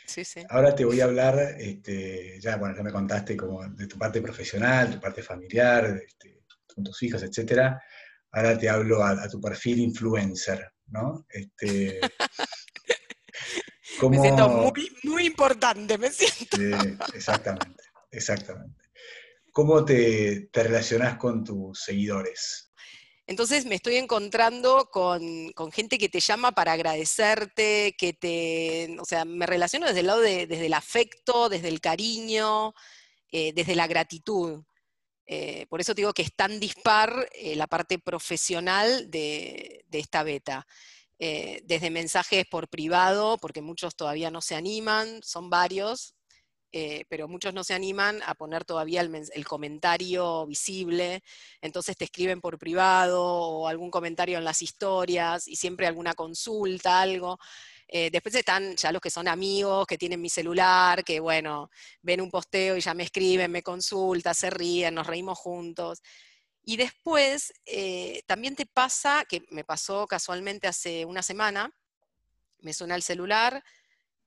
Sí, 0.06 0.24
sí. 0.24 0.44
Ahora 0.48 0.74
te 0.74 0.84
voy 0.84 1.00
a 1.00 1.04
hablar, 1.04 1.38
este, 1.58 2.40
ya, 2.40 2.56
bueno, 2.56 2.74
ya 2.74 2.82
me 2.82 2.90
contaste 2.90 3.36
como 3.36 3.66
de 3.68 3.86
tu 3.86 3.98
parte 3.98 4.20
profesional, 4.20 4.90
tu 4.90 5.00
parte 5.00 5.22
familiar, 5.22 6.00
este, 6.04 6.42
con 6.66 6.82
tus 6.82 7.02
hijos, 7.02 7.22
etcétera. 7.22 7.80
Ahora 8.32 8.58
te 8.58 8.68
hablo 8.68 9.04
a, 9.04 9.28
tu 9.28 9.40
perfil 9.40 9.78
influencer, 9.78 10.72
¿no? 10.86 11.24
Este, 11.28 12.00
Me 14.10 14.20
siento 14.20 14.48
muy, 14.48 14.96
muy 15.04 15.26
importante, 15.26 15.98
me 15.98 16.10
siento. 16.10 16.56
exactamente, 17.14 17.82
exactamente. 18.10 18.84
¿Cómo 19.52 19.84
te, 19.84 20.48
te 20.52 20.62
relacionás 20.62 21.16
con 21.16 21.42
tus 21.42 21.82
seguidores? 21.82 22.67
Entonces 23.28 23.66
me 23.66 23.74
estoy 23.74 23.96
encontrando 23.96 24.88
con, 24.90 25.52
gente 25.70 25.98
que 25.98 26.08
te 26.08 26.18
llama 26.18 26.52
para 26.52 26.72
agradecerte, 26.72 27.94
que 27.98 28.14
te, 28.14 28.96
o 28.98 29.04
sea, 29.04 29.26
me 29.26 29.44
relaciono 29.44 29.86
desde 29.86 30.00
el 30.00 30.06
lado 30.06 30.20
de, 30.22 30.46
desde 30.46 30.64
el 30.64 30.72
afecto, 30.72 31.50
desde 31.50 31.68
el 31.68 31.82
cariño, 31.82 32.72
eh, 33.30 33.52
desde 33.52 33.76
la 33.76 33.86
gratitud. 33.86 34.64
Eh, 35.26 35.66
por 35.68 35.78
eso 35.78 35.92
digo 35.92 36.14
que 36.14 36.22
es 36.22 36.34
tan 36.34 36.58
dispar 36.58 37.28
eh, 37.34 37.54
la 37.54 37.66
parte 37.66 37.98
profesional 37.98 39.10
de, 39.10 39.84
de 39.86 39.98
esta 39.98 40.22
beta. 40.22 40.66
desde 41.18 41.90
mensajes 41.90 42.46
por 42.46 42.68
privado, 42.68 43.36
porque 43.38 43.60
muchos 43.60 43.94
todavía 43.94 44.30
no 44.30 44.40
se 44.40 44.54
animan, 44.54 45.20
son 45.22 45.50
varios, 45.50 46.14
eh, 46.70 47.04
pero 47.08 47.28
muchos 47.28 47.54
no 47.54 47.64
se 47.64 47.72
animan 47.72 48.20
a 48.26 48.34
poner 48.34 48.64
todavía 48.64 49.00
el, 49.00 49.46
comentario 49.46 50.46
visible, 50.46 51.22
entonces 51.62 51.96
te 51.96 52.04
escriben 52.04 52.42
por 52.42 52.58
privado 52.58 53.22
o 53.24 53.68
algún 53.68 53.90
comentario 53.90 54.36
en 54.36 54.44
las 54.44 54.60
historias 54.60 55.48
y 55.48 55.56
siempre 55.56 55.86
alguna 55.86 56.14
consulta, 56.14 57.00
algo. 57.00 57.38
Eh, 57.88 58.10
después 58.10 58.34
están 58.34 58.76
ya 58.76 58.92
los 58.92 59.00
que 59.00 59.08
son 59.10 59.28
amigos, 59.28 59.86
que 59.86 59.96
tienen 59.96 60.20
mi 60.20 60.28
celular, 60.28 61.02
que 61.04 61.20
bueno, 61.20 61.70
ven 62.02 62.20
un 62.20 62.30
posteo 62.30 62.76
y 62.76 62.80
ya 62.80 62.92
me 62.92 63.04
escriben, 63.04 63.50
me 63.50 63.62
consultan, 63.62 64.34
se 64.34 64.50
ríen, 64.50 64.94
nos 64.94 65.06
reímos 65.06 65.38
juntos. 65.38 66.02
Y 66.64 66.76
después 66.76 67.54
eh, 67.64 68.22
también 68.26 68.54
te 68.54 68.66
pasa, 68.66 69.24
que 69.26 69.42
me 69.48 69.64
pasó 69.64 70.06
casualmente 70.06 70.66
hace 70.66 71.06
una 71.06 71.22
semana, 71.22 71.74
me 72.60 72.74
suena 72.74 72.94
el 72.94 73.02
celular, 73.02 73.64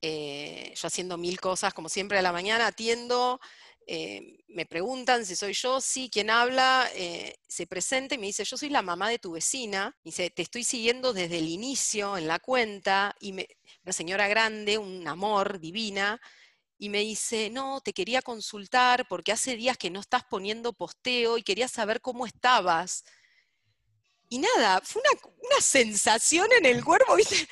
eh, 0.01 0.73
yo 0.75 0.87
haciendo 0.87 1.17
mil 1.17 1.39
cosas, 1.39 1.73
como 1.73 1.89
siempre 1.89 2.17
a 2.17 2.21
la 2.21 2.31
mañana, 2.31 2.67
atiendo, 2.67 3.39
eh, 3.87 4.39
me 4.47 4.65
preguntan 4.65 5.25
si 5.25 5.35
soy 5.35 5.53
yo, 5.53 5.81
sí, 5.81 6.09
quien 6.11 6.29
habla, 6.29 6.89
eh, 6.95 7.35
se 7.47 7.67
presenta 7.67 8.15
y 8.15 8.17
me 8.17 8.27
dice, 8.27 8.43
yo 8.43 8.57
soy 8.57 8.69
la 8.69 8.81
mamá 8.81 9.09
de 9.09 9.19
tu 9.19 9.31
vecina, 9.31 9.97
dice, 10.03 10.29
te 10.29 10.41
estoy 10.43 10.63
siguiendo 10.63 11.13
desde 11.13 11.39
el 11.39 11.47
inicio 11.47 12.17
en 12.17 12.27
la 12.27 12.39
cuenta, 12.39 13.15
y 13.19 13.33
me, 13.33 13.47
una 13.83 13.93
señora 13.93 14.27
grande, 14.27 14.77
un 14.77 15.07
amor, 15.07 15.59
divina, 15.59 16.21
y 16.77 16.89
me 16.89 16.99
dice, 16.99 17.49
no, 17.49 17.81
te 17.81 17.93
quería 17.93 18.21
consultar 18.21 19.07
porque 19.07 19.31
hace 19.31 19.55
días 19.55 19.77
que 19.77 19.91
no 19.91 19.99
estás 19.99 20.23
poniendo 20.23 20.73
posteo 20.73 21.37
y 21.37 21.43
quería 21.43 21.67
saber 21.67 22.01
cómo 22.01 22.25
estabas. 22.25 23.03
Y 24.29 24.39
nada, 24.39 24.81
fue 24.81 25.01
una, 25.01 25.21
una 25.43 25.61
sensación 25.61 26.47
en 26.57 26.65
el 26.65 26.83
cuerpo, 26.83 27.15
¿viste? 27.17 27.47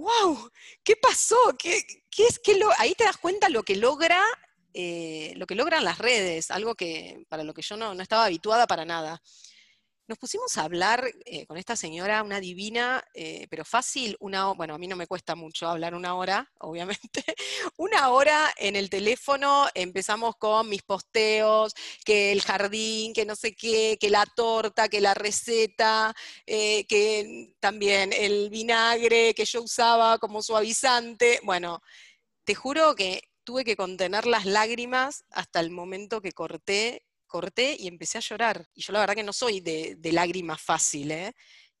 Wow, 0.00 0.50
¿qué 0.82 0.96
pasó? 0.96 1.36
¿Qué, 1.58 1.84
es 2.18 2.38
que 2.38 2.58
lo, 2.58 2.70
ahí 2.78 2.94
te 2.94 3.04
das 3.04 3.16
cuenta 3.16 3.48
lo 3.48 3.62
que 3.62 3.76
logra, 3.76 4.22
eh, 4.74 5.32
lo 5.36 5.46
que 5.46 5.54
logran 5.54 5.84
las 5.84 5.98
redes, 5.98 6.50
algo 6.50 6.74
que 6.74 7.24
para 7.28 7.44
lo 7.44 7.54
que 7.54 7.62
yo 7.62 7.76
no, 7.76 7.94
no 7.94 8.02
estaba 8.02 8.24
habituada 8.24 8.66
para 8.66 8.84
nada. 8.84 9.22
Nos 10.10 10.18
pusimos 10.18 10.58
a 10.58 10.64
hablar 10.64 11.08
eh, 11.24 11.46
con 11.46 11.56
esta 11.56 11.76
señora, 11.76 12.24
una 12.24 12.40
divina, 12.40 13.00
eh, 13.14 13.46
pero 13.48 13.64
fácil, 13.64 14.16
una, 14.18 14.46
bueno, 14.54 14.74
a 14.74 14.78
mí 14.78 14.88
no 14.88 14.96
me 14.96 15.06
cuesta 15.06 15.36
mucho 15.36 15.68
hablar 15.68 15.94
una 15.94 16.16
hora, 16.16 16.50
obviamente. 16.58 17.22
una 17.76 18.08
hora 18.08 18.52
en 18.56 18.74
el 18.74 18.90
teléfono, 18.90 19.68
empezamos 19.72 20.34
con 20.34 20.68
mis 20.68 20.82
posteos, 20.82 21.74
que 22.04 22.32
el 22.32 22.42
jardín, 22.42 23.12
que 23.12 23.24
no 23.24 23.36
sé 23.36 23.54
qué, 23.54 23.98
que 24.00 24.10
la 24.10 24.26
torta, 24.26 24.88
que 24.88 25.00
la 25.00 25.14
receta, 25.14 26.12
eh, 26.44 26.86
que 26.88 27.54
también 27.60 28.12
el 28.12 28.50
vinagre 28.50 29.32
que 29.32 29.44
yo 29.44 29.62
usaba 29.62 30.18
como 30.18 30.42
suavizante. 30.42 31.38
Bueno, 31.44 31.82
te 32.42 32.56
juro 32.56 32.96
que 32.96 33.22
tuve 33.44 33.64
que 33.64 33.76
contener 33.76 34.26
las 34.26 34.44
lágrimas 34.44 35.24
hasta 35.30 35.60
el 35.60 35.70
momento 35.70 36.20
que 36.20 36.32
corté 36.32 37.04
corté 37.30 37.76
y 37.78 37.88
empecé 37.88 38.18
a 38.18 38.20
llorar. 38.20 38.66
Y 38.74 38.82
yo 38.82 38.92
la 38.92 39.00
verdad 39.00 39.14
que 39.14 39.22
no 39.22 39.32
soy 39.32 39.60
de, 39.60 39.98
lágrimas 40.12 40.60
fácil, 40.60 41.10
¿eh? 41.12 41.32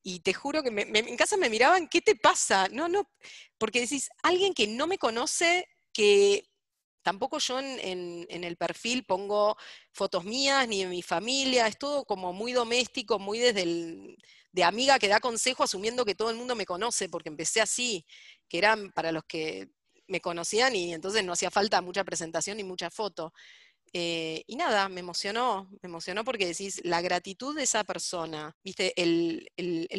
Y 0.02 0.20
te 0.20 0.32
juro 0.32 0.62
que 0.62 0.70
en 0.70 1.16
casa 1.18 1.36
me 1.36 1.50
miraban, 1.50 1.86
¿qué 1.88 2.00
te 2.00 2.16
pasa? 2.16 2.68
No, 2.68 2.88
no, 2.88 3.10
porque 3.58 3.80
decís, 3.80 4.08
alguien 4.22 4.54
que 4.54 4.66
no 4.66 4.86
me 4.86 4.96
conoce, 4.96 5.66
que 5.92 6.48
tampoco 7.02 7.38
yo 7.38 7.58
en, 7.58 8.26
el 8.30 8.56
perfil 8.56 9.04
pongo 9.04 9.56
fotos 9.92 10.24
mías 10.24 10.66
ni 10.68 10.84
de 10.84 10.88
mi 10.88 11.02
familia, 11.02 11.66
es 11.66 11.78
todo 11.78 12.04
como 12.06 12.32
muy 12.32 12.52
doméstico, 12.52 13.18
muy 13.18 13.38
desde 13.38 13.62
el, 13.62 14.16
de 14.52 14.64
amiga 14.64 14.98
que 14.98 15.08
da 15.08 15.20
consejo 15.20 15.64
asumiendo 15.64 16.04
que 16.04 16.14
todo 16.14 16.30
el 16.30 16.36
mundo 16.36 16.54
me 16.54 16.66
conoce, 16.66 17.08
porque 17.08 17.28
empecé 17.28 17.60
así, 17.60 18.06
que 18.48 18.58
eran 18.58 18.92
para 18.92 19.12
los 19.12 19.24
que 19.24 19.68
me 20.08 20.20
conocían 20.20 20.74
y 20.74 20.92
entonces 20.92 21.24
no 21.24 21.32
hacía 21.32 21.50
falta 21.50 21.80
mucha 21.80 22.04
presentación 22.04 22.56
ni 22.56 22.64
mucha 22.64 22.90
foto. 22.90 23.32
Eh, 23.92 24.44
y 24.46 24.54
nada, 24.54 24.88
me 24.88 25.00
emocionó, 25.00 25.68
me 25.82 25.88
emocionó 25.88 26.24
porque 26.24 26.46
decís, 26.46 26.80
la 26.84 27.00
gratitud 27.00 27.56
de 27.56 27.64
esa 27.64 27.82
persona, 27.82 28.56
viste, 28.62 28.92
el, 29.00 29.50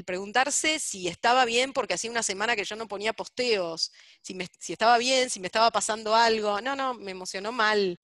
preguntarse 0.05 0.79
si 0.79 1.09
estaba 1.09 1.43
bien 1.43 1.73
porque 1.73 1.95
hacía 1.95 2.09
una 2.09 2.23
semana 2.23 2.55
que 2.55 2.63
yo 2.63 2.77
no 2.77 2.87
ponía 2.87 3.11
posteos, 3.11 3.91
si, 4.21 4.37
si 4.59 4.73
estaba 4.73 4.97
bien, 4.97 5.29
si 5.29 5.41
me 5.41 5.47
estaba 5.47 5.71
pasando 5.71 6.15
algo, 6.15 6.61
no, 6.61 6.75
no, 6.75 6.93
me 6.93 7.11
emocionó 7.11 7.51
mal. 7.51 7.97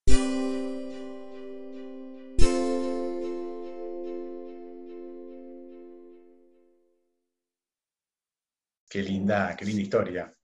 Qué 8.90 9.04
linda, 9.04 9.56
qué 9.56 9.66
linda 9.66 9.82
historia. 9.82 10.38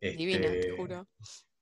Divina, 0.00 0.48
te 0.48 0.60
este, 0.60 0.76
juro. 0.76 1.08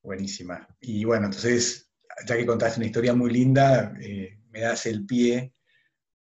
Buenísima. 0.02 0.68
Y 0.80 1.04
bueno, 1.04 1.26
entonces 1.26 1.86
ya 2.26 2.36
que 2.36 2.46
contaste 2.46 2.80
una 2.80 2.86
historia 2.86 3.14
muy 3.14 3.30
linda, 3.30 3.94
eh, 4.00 4.38
me 4.50 4.60
das 4.60 4.86
el 4.86 5.04
pie 5.04 5.52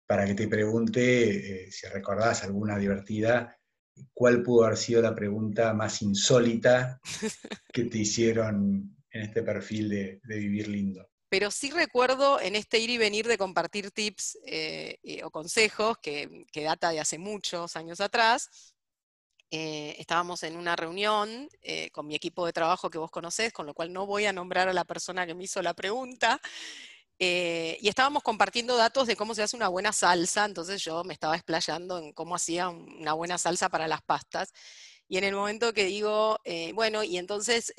para 0.06 0.26
que 0.26 0.34
te 0.34 0.48
pregunte, 0.48 1.64
eh, 1.64 1.70
si 1.70 1.86
recordás 1.88 2.42
alguna 2.42 2.78
divertida, 2.78 3.58
¿cuál 4.14 4.42
pudo 4.42 4.64
haber 4.64 4.78
sido 4.78 5.02
la 5.02 5.14
pregunta 5.14 5.74
más 5.74 6.02
insólita 6.02 7.00
que 7.72 7.84
te 7.84 7.98
hicieron 7.98 8.96
en 9.10 9.22
este 9.22 9.42
perfil 9.42 9.88
de, 9.88 10.20
Vivir 10.24 10.68
Lindo? 10.68 11.08
Pero 11.30 11.50
sí 11.50 11.70
recuerdo 11.70 12.40
en 12.40 12.56
este 12.56 12.78
ir 12.78 12.88
y 12.88 12.96
venir 12.96 13.28
de 13.28 13.36
compartir 13.36 13.90
tips 13.90 14.38
eh, 14.46 15.20
o 15.24 15.30
consejos 15.30 15.98
que, 15.98 16.46
que, 16.50 16.62
data 16.62 16.90
de 16.90 17.00
hace 17.00 17.18
muchos 17.18 17.76
años 17.76 18.00
atrás, 18.00 18.74
eh, 19.50 19.96
estábamos 19.98 20.42
en 20.42 20.56
una 20.56 20.76
reunión 20.76 21.48
eh, 21.62 21.90
con 21.90 22.06
mi 22.06 22.14
equipo 22.14 22.44
de 22.44 22.52
trabajo 22.52 22.90
que 22.90 22.98
vos 22.98 23.10
conocés, 23.10 23.52
con 23.52 23.64
lo 23.66 23.72
cual 23.72 23.92
no 23.92 24.06
voy 24.06 24.26
a 24.26 24.32
nombrar 24.32 24.68
a 24.68 24.74
la 24.74 24.84
persona 24.84 25.26
que 25.26 25.34
me 25.34 25.44
hizo 25.44 25.62
la 25.62 25.74
pregunta, 25.74 26.40
eh, 27.18 27.78
y 27.80 27.88
estábamos 27.88 28.22
compartiendo 28.22 28.76
datos 28.76 29.06
de 29.06 29.16
cómo 29.16 29.34
se 29.34 29.42
hace 29.42 29.56
una 29.56 29.68
buena 29.68 29.92
salsa, 29.92 30.44
entonces 30.44 30.82
yo 30.84 31.02
me 31.04 31.14
estaba 31.14 31.34
explayando 31.36 31.98
en 31.98 32.12
cómo 32.12 32.36
hacía 32.36 32.68
una 32.68 33.14
buena 33.14 33.38
salsa 33.38 33.68
para 33.70 33.88
las 33.88 34.02
pastas. 34.02 34.52
Y 35.08 35.18
en 35.18 35.24
el 35.24 35.34
momento 35.34 35.72
que 35.72 35.84
digo, 35.84 36.38
bueno, 36.74 37.02
y 37.02 37.18
entonces 37.18 37.72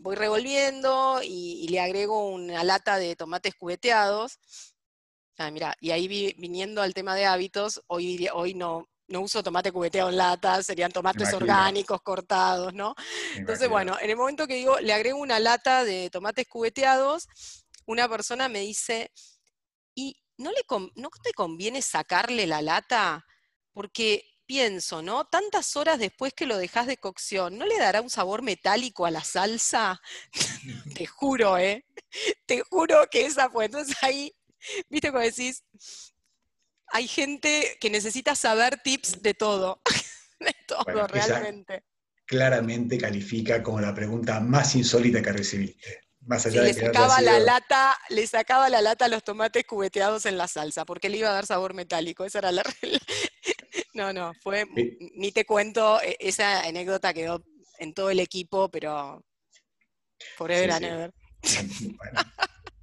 voy 0.00 0.16
revolviendo 0.16 1.20
y, 1.24 1.66
le 1.68 1.80
agrego 1.80 2.28
una 2.28 2.62
lata 2.64 2.98
de 2.98 3.16
tomates 3.16 3.54
cubeteados. 3.56 4.38
Ah, 5.38 5.50
mira, 5.50 5.74
y 5.80 5.90
ahí 5.90 6.06
viniendo 6.36 6.82
al 6.82 6.94
tema 6.94 7.14
de 7.14 7.24
hábitos, 7.26 7.82
hoy, 7.86 8.28
hoy 8.34 8.54
no, 8.54 8.88
no 9.10 9.20
uso 9.20 9.42
tomate 9.42 9.72
cubeteado 9.72 10.08
en 10.08 10.16
lata, 10.16 10.62
serían 10.62 10.92
tomates 10.92 11.34
orgánicos 11.34 12.00
cortados, 12.00 12.72
¿no? 12.72 12.94
Entonces, 13.34 13.68
bueno, 13.68 13.98
en 14.00 14.08
el 14.08 14.16
momento 14.16 14.46
que 14.46 14.54
digo, 14.54 14.78
le 14.78 14.92
agrego 14.92 15.18
una 15.18 15.40
lata 15.40 15.84
de 15.84 16.08
tomates 16.10 16.46
cubeteados, 16.48 17.26
una 17.86 18.08
persona 18.08 18.48
me 18.48 18.60
dice, 18.60 19.12
¿y 19.94 20.16
no, 20.38 20.52
le 20.52 20.62
no 20.94 21.10
te 21.22 21.32
conviene 21.32 21.82
sacarle 21.82 22.46
la 22.46 22.62
lata? 22.62 23.26
Porque 23.72 24.24
pienso, 24.46 25.02
¿no? 25.02 25.24
Tantas 25.26 25.76
horas 25.76 25.98
después 25.98 26.32
que 26.32 26.46
lo 26.46 26.56
dejas 26.56 26.86
de 26.86 26.96
cocción, 26.96 27.58
¿no 27.58 27.66
le 27.66 27.78
dará 27.78 28.00
un 28.00 28.10
sabor 28.10 28.42
metálico 28.42 29.06
a 29.06 29.10
la 29.10 29.24
salsa? 29.24 30.00
te 30.94 31.06
juro, 31.06 31.58
¿eh? 31.58 31.84
Te 32.46 32.62
juro 32.62 33.06
que 33.10 33.26
esa 33.26 33.50
fue. 33.50 33.66
Entonces 33.66 33.96
ahí, 34.02 34.32
viste 34.88 35.10
cómo 35.10 35.22
decís, 35.22 35.64
hay 36.92 37.08
gente 37.08 37.76
que 37.80 37.90
necesita 37.90 38.34
saber 38.34 38.80
tips 38.82 39.22
de 39.22 39.34
todo, 39.34 39.80
de 40.40 40.54
todo 40.66 41.06
realmente. 41.06 41.84
Claramente 42.26 42.98
califica 42.98 43.62
como 43.62 43.80
la 43.80 43.94
pregunta 43.94 44.40
más 44.40 44.74
insólita 44.76 45.22
que 45.22 45.32
recibiste. 45.32 46.00
Más 46.20 46.46
allá 46.46 46.62
le 46.62 46.74
sacaba 46.74 47.20
la 47.22 47.40
lata, 47.40 47.96
le 48.10 48.26
sacaba 48.26 48.68
la 48.68 48.82
lata 48.82 49.06
a 49.06 49.08
los 49.08 49.24
tomates 49.24 49.64
cubeteados 49.64 50.26
en 50.26 50.36
la 50.36 50.46
salsa, 50.48 50.84
porque 50.84 51.08
le 51.08 51.18
iba 51.18 51.30
a 51.30 51.32
dar 51.32 51.46
sabor 51.46 51.74
metálico. 51.74 52.24
Esa 52.24 52.40
era 52.40 52.52
la 52.52 52.62
No, 53.94 54.12
no, 54.12 54.32
fue, 54.40 54.66
ni 55.16 55.32
te 55.32 55.44
cuento, 55.44 56.00
e, 56.00 56.16
esa 56.20 56.60
anécdota 56.60 57.12
quedó 57.12 57.44
en 57.78 57.94
todo 57.94 58.10
el 58.10 58.20
equipo, 58.20 58.70
pero 58.70 59.24
forever 60.36 60.70
and 60.70 60.84
ever. 60.84 61.12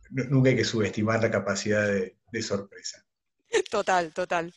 nunca 0.10 0.50
hay 0.50 0.56
que 0.56 0.66
subestimar 0.66 1.22
la 1.22 1.32
capacidad 1.32 1.88
de 1.88 2.42
sorpresa. 2.42 3.07
Total, 3.72 4.14
total. 4.14 4.54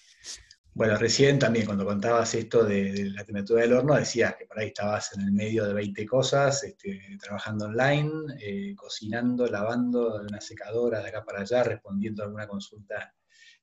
Bueno, 0.72 0.96
recién 0.96 1.38
también 1.38 1.66
cuando 1.66 1.84
contabas 1.84 2.34
esto 2.34 2.64
de, 2.64 3.10
la 3.10 3.24
temperatura 3.24 3.62
del 3.62 3.72
horno, 3.72 3.96
decías 3.96 4.36
que 4.36 4.46
por 4.46 4.58
ahí 4.58 4.68
estabas 4.68 5.12
en 5.14 5.22
el 5.22 5.32
medio 5.32 5.66
de 5.66 5.74
20 5.74 6.06
cosas, 6.06 6.62
este, 6.62 7.18
trabajando 7.20 7.66
online, 7.66 8.10
eh, 8.40 8.74
cocinando, 8.76 9.46
lavando 9.48 10.22
una 10.22 10.40
secadora 10.40 11.00
de 11.00 11.08
acá 11.08 11.24
para 11.24 11.40
allá, 11.40 11.64
respondiendo 11.64 12.22
a 12.22 12.26
alguna 12.26 12.46
consulta 12.46 13.12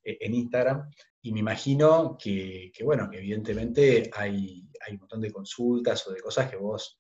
eh, 0.04 0.18
en 0.20 0.34
Instagram. 0.36 0.92
Y 1.22 1.32
me 1.32 1.40
imagino 1.40 2.18
que, 2.22 2.72
bueno, 2.84 3.10
que 3.10 3.20
evidentemente 3.20 4.12
hay, 4.14 4.70
un 4.92 4.98
montón 4.98 5.22
de 5.22 5.32
consultas 5.32 6.06
o 6.08 6.12
de 6.12 6.22
cosas 6.22 6.50
que 6.50 6.58
vos 6.58 7.00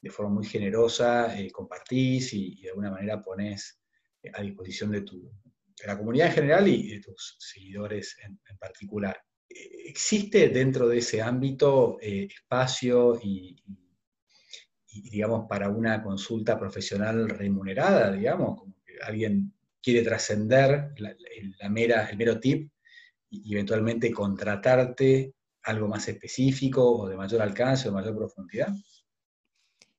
de 0.00 0.10
forma 0.10 0.34
muy 0.34 0.46
generosa 0.46 1.38
eh, 1.38 1.50
compartís 1.50 2.34
y, 2.34 2.60
de 2.60 2.70
alguna 2.70 2.90
manera 2.90 3.22
pones 3.22 3.80
a 4.32 4.42
disposición 4.42 4.90
de, 4.90 5.02
tu, 5.02 5.30
de 5.80 5.86
la 5.86 5.98
comunidad 5.98 6.28
en 6.28 6.34
general 6.34 6.68
y 6.68 6.90
de 6.90 7.00
tus 7.00 7.36
seguidores 7.38 8.16
en 8.22 8.58
particular. 8.58 9.16
¿Existe 9.48 10.48
dentro 10.48 10.88
de 10.88 10.98
ese 10.98 11.22
ámbito 11.22 11.98
eh, 12.00 12.24
espacio 12.24 13.18
y, 13.22 13.54
digamos, 14.86 15.46
para 15.48 15.68
una 15.68 16.02
consulta 16.02 16.58
profesional 16.58 17.28
remunerada, 17.28 18.10
digamos, 18.10 18.58
como 18.58 18.74
que 18.84 18.94
alguien 19.02 19.52
quiere 19.82 20.02
trascender 20.02 20.94
la, 20.96 21.68
mera, 21.68 22.08
el 22.08 22.16
mero 22.16 22.40
tip 22.40 22.72
y, 23.30 23.52
eventualmente 23.52 24.10
contratarte 24.10 25.34
algo 25.62 25.88
más 25.88 26.08
específico 26.08 27.00
o 27.00 27.08
de 27.08 27.16
mayor 27.16 27.42
alcance 27.42 27.88
o 27.88 27.90
de 27.92 27.96
mayor 27.96 28.16
profundidad? 28.16 28.74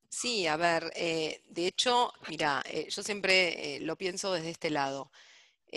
Sí, 0.09 0.47
a 0.47 0.57
ver, 0.57 0.91
eh, 0.95 1.43
de 1.49 1.67
hecho, 1.67 2.11
mira, 2.29 2.63
eh, 2.69 2.87
yo 2.89 3.03
siempre 3.03 3.79
lo 3.81 3.95
pienso 3.97 4.33
desde 4.33 4.49
este 4.49 4.69
lado. 4.69 5.11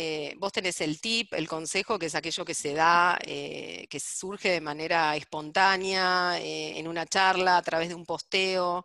Eh, 0.01 0.35
vos 0.39 0.53
tenés 0.53 0.81
el 0.81 1.01
tip, 1.01 1.35
el 1.35 1.49
consejo, 1.49 1.99
que 1.99 2.07
es 2.07 2.15
aquello 2.15 2.45
que 2.45 2.55
se 2.55 2.73
da, 2.73 3.19
eh, 3.27 3.85
que 3.91 3.99
surge 3.99 4.49
de 4.49 4.61
manera 4.61 5.17
espontánea, 5.17 6.39
eh, 6.39 6.79
en 6.79 6.87
una 6.87 7.05
charla, 7.05 7.57
a 7.57 7.63
través 7.63 7.89
de 7.89 7.97
un 7.97 8.07
posteo. 8.07 8.85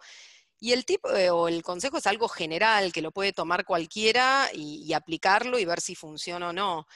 Y 0.60 0.71
el 0.73 0.86
tip 0.86 1.06
o 1.06 1.47
el 1.47 1.62
consejo 1.62 1.97
es 1.99 2.08
algo 2.08 2.28
general, 2.28 2.91
que 2.91 3.04
lo 3.04 3.12
puede 3.12 3.32
tomar 3.32 3.63
cualquiera 3.63 4.49
y, 4.54 4.91
aplicarlo 4.93 5.60
y 5.60 5.65
ver 5.65 5.82
si 5.82 5.93
funciona 5.93 6.49
o 6.49 6.54
no. 6.54 6.88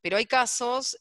Pero 0.00 0.16
hay 0.16 0.26
casos 0.26 0.96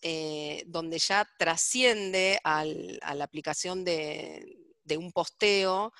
donde 0.65 0.99
ya 0.99 1.25
trasciende 1.39 2.39
a 2.43 2.65
la 2.65 3.23
aplicación 3.23 3.85
de, 3.85 4.57
de 4.83 4.97
un 4.97 5.13
posteo 5.13 5.93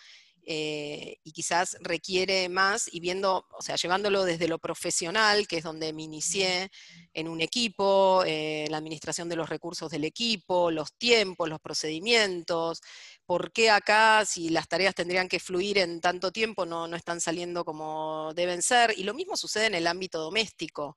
eh, 0.47 1.17
y 1.23 1.31
quizás 1.31 1.75
requiere 1.81 2.49
más, 2.49 2.87
y 2.93 2.99
viendo, 2.99 3.47
o 3.57 3.61
sea, 3.63 3.75
llevándolo 3.77 4.23
desde 4.23 4.47
lo 4.47 4.59
profesional, 4.59 5.47
que 5.47 5.57
es 5.57 5.63
donde 5.63 5.91
me 5.91 6.03
inicié 6.03 6.69
en 7.13 7.27
un 7.27 7.41
equipo, 7.41 8.23
eh, 8.27 8.67
la 8.69 8.77
administración 8.77 9.27
de 9.27 9.35
los 9.35 9.49
recursos 9.49 9.89
del 9.89 10.03
equipo, 10.03 10.69
los 10.69 10.93
tiempos, 10.93 11.49
los 11.49 11.59
procedimientos, 11.59 12.81
por 13.25 13.51
qué 13.51 13.71
acá, 13.71 14.23
si 14.25 14.49
las 14.49 14.67
tareas 14.67 14.93
tendrían 14.93 15.27
que 15.27 15.39
fluir 15.39 15.79
en 15.79 15.99
tanto 15.99 16.31
tiempo, 16.31 16.65
no, 16.67 16.87
no 16.87 16.95
están 16.95 17.19
saliendo 17.21 17.65
como 17.65 18.31
deben 18.35 18.61
ser, 18.61 18.93
y 18.95 19.03
lo 19.03 19.15
mismo 19.15 19.35
sucede 19.35 19.65
en 19.65 19.75
el 19.75 19.87
ámbito 19.87 20.19
doméstico. 20.19 20.95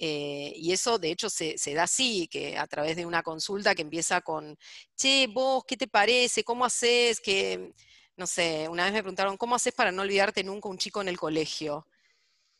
Eh, 0.00 0.52
y 0.54 0.70
eso, 0.70 0.98
de 1.00 1.10
hecho, 1.10 1.28
se, 1.28 1.58
se, 1.58 1.74
da 1.74 1.82
así, 1.84 2.28
que 2.28 2.56
a 2.56 2.68
través 2.68 2.94
de 2.96 3.04
una 3.04 3.24
consulta 3.24 3.74
que 3.74 3.82
empieza 3.82 4.20
con, 4.20 4.56
che, 4.96 5.26
vos, 5.26 5.64
¿qué 5.66 5.76
te 5.76 5.88
parece? 5.88 6.44
¿Cómo 6.44 6.64
haces? 6.64 7.18
Que 7.18 7.72
no 8.18 8.26
sé, 8.26 8.68
una 8.68 8.84
vez 8.84 8.92
me 8.92 9.02
preguntaron, 9.02 9.36
¿cómo 9.36 9.54
haces 9.54 9.72
para 9.72 9.92
no 9.92 10.02
olvidarte 10.02 10.42
nunca 10.44 10.68
un 10.68 10.76
chico 10.76 11.00
en 11.00 11.08
el 11.08 11.16
colegio? 11.16 11.86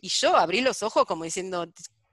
Y 0.01 0.09
yo 0.09 0.37
abrí 0.37 0.61
los 0.61 0.83
ojos 0.85 1.05
como 1.05 1.25
diciendo, 1.25 1.67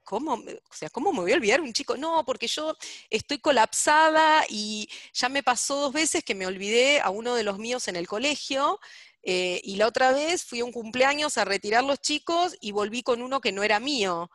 ¿cómo, 0.03 0.34
o 0.34 0.73
sea, 0.73 0.89
¿cómo 0.89 1.13
me 1.13 1.21
voy 1.21 1.34
a 1.34 1.36
olvidar 1.36 1.62
un 1.62 1.71
chico? 1.71 1.95
No, 1.95 2.25
porque 2.25 2.47
yo 2.47 2.75
estoy 3.10 3.38
colapsada 3.38 4.45
y 4.49 4.89
ya 5.13 5.29
me 5.29 5.43
pasó 5.43 5.75
dos 5.75 5.93
veces 5.93 6.23
que 6.23 6.34
me 6.36 6.47
olvidé 6.47 6.99
a 7.01 7.12
uno 7.12 7.36
de 7.36 7.43
los 7.43 7.60
míos 7.60 7.88
en 7.88 7.95
el 7.97 8.08
colegio. 8.08 8.79
Eh, 9.21 9.62
y 9.63 9.75
la 9.75 9.88
otra 9.88 10.12
vez 10.12 10.43
fui 10.43 10.62
a 10.62 10.65
un 10.65 10.71
cumpleaños 10.71 11.38
a 11.38 11.45
retirar 11.45 11.84
los 11.84 11.99
chicos 12.01 12.58
y 12.62 12.71
volví 12.71 13.03
con 13.03 13.21
uno 13.21 13.41
que 13.41 13.51
no 13.51 13.63
era 13.63 13.79
mío. 13.79 14.31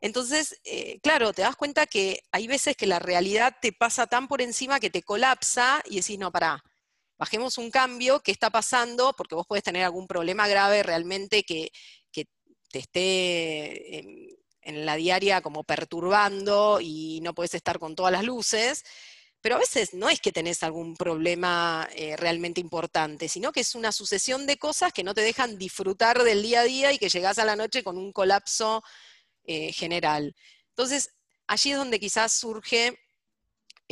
Entonces, 0.00 0.58
eh, 0.64 1.00
claro, 1.02 1.32
te 1.34 1.42
das 1.42 1.56
cuenta 1.56 1.86
que 1.86 2.22
hay 2.32 2.46
veces 2.46 2.76
que 2.76 2.86
la 2.86 2.98
realidad 2.98 3.56
te 3.60 3.72
pasa 3.72 4.06
tan 4.06 4.26
por 4.26 4.42
encima 4.42 4.80
que 4.80 4.90
te 4.90 5.02
colapsa 5.02 5.82
y 5.86 5.96
decís, 5.96 6.18
no, 6.18 6.32
pará, 6.32 6.62
bajemos 7.22 7.56
un 7.56 7.70
cambio, 7.70 8.20
¿qué 8.20 8.32
está 8.32 8.50
pasando? 8.50 9.14
Porque 9.16 9.36
vos 9.36 9.46
puedes 9.46 9.62
tener 9.62 9.84
algún 9.84 10.08
problema 10.08 10.48
grave 10.48 10.82
realmente 10.82 11.44
que, 11.44 11.70
te 12.10 12.78
esté 12.78 13.98
en, 14.62 14.86
la 14.86 14.96
diaria 14.96 15.40
como 15.40 15.62
perturbando 15.62 16.78
y 16.80 17.20
no 17.22 17.32
puedes 17.34 17.54
estar 17.54 17.78
con 17.78 17.94
todas 17.94 18.10
las 18.10 18.24
luces. 18.24 18.82
Pero 19.40 19.54
a 19.54 19.58
veces 19.58 19.94
no 19.94 20.08
es 20.08 20.20
que 20.20 20.32
tenés 20.32 20.64
algún 20.64 20.96
problema 20.96 21.88
eh, 21.94 22.16
realmente 22.16 22.60
importante, 22.60 23.28
sino 23.28 23.52
que 23.52 23.60
es 23.60 23.74
una 23.76 23.92
sucesión 23.92 24.46
de 24.46 24.56
cosas 24.56 24.92
que 24.92 25.04
no 25.04 25.14
te 25.14 25.20
dejan 25.20 25.58
disfrutar 25.58 26.24
del 26.24 26.42
día 26.42 26.60
a 26.60 26.64
día 26.64 26.92
y 26.92 26.98
que 26.98 27.10
llegás 27.10 27.38
a 27.38 27.44
la 27.44 27.54
noche 27.54 27.84
con 27.84 27.98
un 27.98 28.12
colapso 28.12 28.82
eh, 29.44 29.72
general. 29.72 30.34
Entonces, 30.70 31.10
allí 31.46 31.70
es 31.70 31.76
donde 31.76 32.00
quizás 32.00 32.32
surge 32.32 32.98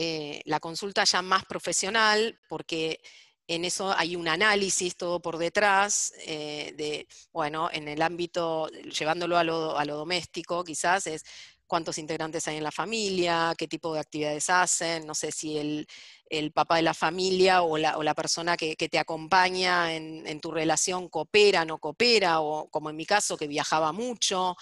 eh, 0.03 0.41
la 0.47 0.61
consulta 0.61 1.05
ya 1.05 1.21
más 1.21 1.45
profesional, 1.45 2.41
porque 2.49 3.03
en 3.47 3.67
eso 3.67 3.93
hay 3.95 4.17
un 4.17 4.29
análisis 4.29 4.97
todo 4.97 5.21
por 5.21 5.37
detrás, 5.37 6.15
eh, 6.21 6.73
de, 6.75 7.07
bueno, 7.35 7.69
en 7.71 7.87
el 7.87 8.01
ámbito, 8.01 8.69
llevándolo 8.69 9.37
a 9.37 9.45
lo, 9.45 9.77
a 9.77 9.85
lo 9.85 9.97
doméstico, 9.97 10.65
quizás 10.65 11.07
es 11.07 11.23
cuántos 11.71 11.99
integrantes 11.99 12.49
hay 12.49 12.57
en 12.57 12.65
la 12.65 12.73
familia, 12.73 13.55
qué 13.57 13.69
tipo 13.69 13.95
de 13.95 14.01
actividades 14.01 14.51
hacen, 14.51 15.07
no 15.07 15.15
sé 15.15 15.31
si 15.31 15.57
el, 15.57 15.87
papá 16.53 16.77
de 16.77 16.83
la 16.83 16.95
familia 16.95 17.63
o 17.63 17.79
la, 17.79 18.15
persona 18.15 18.57
que, 18.57 18.75
te 18.75 18.99
acompaña 18.99 19.95
en, 19.95 20.41
tu 20.41 20.51
relación 20.51 21.09
coopera, 21.09 21.65
no 21.65 21.79
coopera, 21.79 22.41
o 22.41 22.69
como 22.71 22.91
en 22.91 22.97
mi 22.97 23.07
caso 23.07 23.37
que 23.37 23.47
viajaba 23.47 23.93
mucho. 23.93 24.57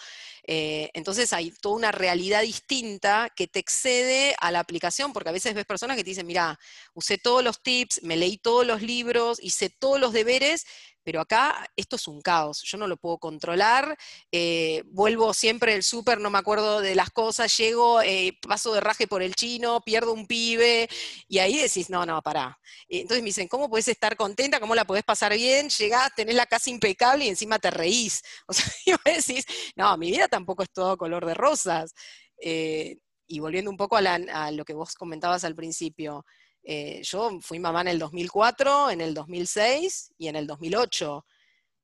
Eh, 0.47 0.91
entonces 0.93 1.33
hay 1.33 1.51
toda 1.51 1.77
una 1.77 1.93
realidad 1.93 2.43
distinta 2.43 3.31
que 3.35 3.47
te 3.47 3.59
excede 3.59 4.37
a 4.39 4.51
la 4.51 4.61
aplicación, 4.61 5.15
porque 5.15 5.31
a 5.31 5.33
veces 5.33 5.55
ves 5.55 5.65
personas 5.65 5.97
que 5.97 6.05
te 6.05 6.11
dicen, 6.11 6.27
mira, 6.27 6.59
usé 6.93 7.17
todos 7.17 7.43
los 7.43 7.63
tips, 7.63 8.03
me 8.03 8.17
leí 8.17 8.37
todos 8.37 8.67
los 8.67 8.83
libros, 8.83 9.39
hice 9.43 9.71
todos 9.71 9.99
los 9.99 10.13
deberes, 10.13 10.67
pero 11.09 11.23
acá 11.23 11.67
esto 11.75 11.97
es 11.97 12.07
un 12.07 12.21
caos, 12.21 12.61
yo 12.65 12.77
no 12.77 12.87
lo 12.87 12.99
puedo 12.99 13.17
controlar, 13.17 13.97
eh, 14.31 14.83
vuelvo 14.89 15.33
siempre 15.33 15.73
del 15.73 15.83
súper, 15.83 16.21
no 16.21 16.29
me 16.29 16.37
acuerdo 16.37 16.83
de 16.83 16.95
las 16.95 17.09
cosas, 17.09 17.57
llego, 17.57 18.03
eh, 18.03 18.37
paso 18.47 18.75
de 18.75 18.81
raje 18.81 19.07
por 19.07 19.23
el 19.23 19.35
chino, 19.35 19.81
pierdo 19.81 20.13
un 20.13 20.27
pibe, 20.27 20.87
y 21.27 21.39
ahí 21.39 21.57
decís, 21.57 21.89
no, 21.89 22.05
no, 22.05 22.21
pará. 22.21 22.61
Entonces 22.91 23.23
me 23.23 23.29
dicen, 23.29 23.49
¿cómo 23.49 23.71
puedes 23.71 23.89
estar 23.89 24.19
contenta? 24.19 24.61
¿Cómo 24.61 24.75
la 24.75 24.85
podés 24.85 25.03
pasar 25.03 25.33
bien? 25.33 25.71
Llegás, 25.71 26.15
tenés 26.15 26.35
la 26.35 26.45
casa 26.45 26.69
impecable 26.69 27.25
y 27.25 27.29
encima 27.29 27.59
te 27.59 27.71
reís. 27.71 28.21
O 28.47 28.53
sea, 28.53 28.67
y 28.85 28.91
vos 28.93 29.01
decís, 29.05 29.47
no, 29.77 29.97
mi 29.97 30.11
vida 30.11 30.29
tampoco 30.29 30.63
es 30.63 30.71
todo 30.71 30.99
color 30.99 31.25
de 31.25 31.33
rosas. 31.33 31.95
Eh, 32.39 32.99
y 33.27 33.41
volviendo 33.41 33.71
un 33.71 33.79
poco 33.79 33.97
a 33.97 34.51
lo 34.51 34.65
que 34.67 34.75
vos 34.75 34.95
comentabas 34.95 35.45
al 35.45 35.55
principio, 35.55 36.27
eh, 36.63 37.01
yo 37.03 37.39
fui 37.41 37.59
mamá 37.59 37.81
en 37.83 37.89
el 37.89 37.99
2004, 37.99 38.91
en 38.91 39.01
el 39.01 39.15
2006 39.15 40.13
y 40.19 40.29
en 40.29 40.37
el 40.37 40.47
2008. 40.47 41.25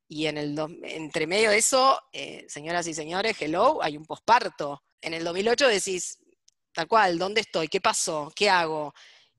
Y 0.09 0.27
en 0.27 0.39
el 0.39 0.59
entre 0.83 1.27
medio 1.27 1.51
de 1.51 1.59
eso, 1.59 1.99
eh, 2.13 2.45
señoras 2.49 2.87
y 2.87 2.95
señores, 2.95 3.37
hello, 3.41 3.83
hay 3.83 3.97
un 3.97 4.05
posparto. 4.05 4.83
En 5.01 5.15
el 5.15 5.25
2008 5.25 5.69
decís, 5.69 6.19
tal 6.73 6.87
cual, 6.87 7.19
¿dónde 7.19 7.41
estoy? 7.41 7.69
¿Qué 7.69 7.81
pasó? 7.81 8.31
¿Qué 8.35 8.51
hago? 8.51 8.93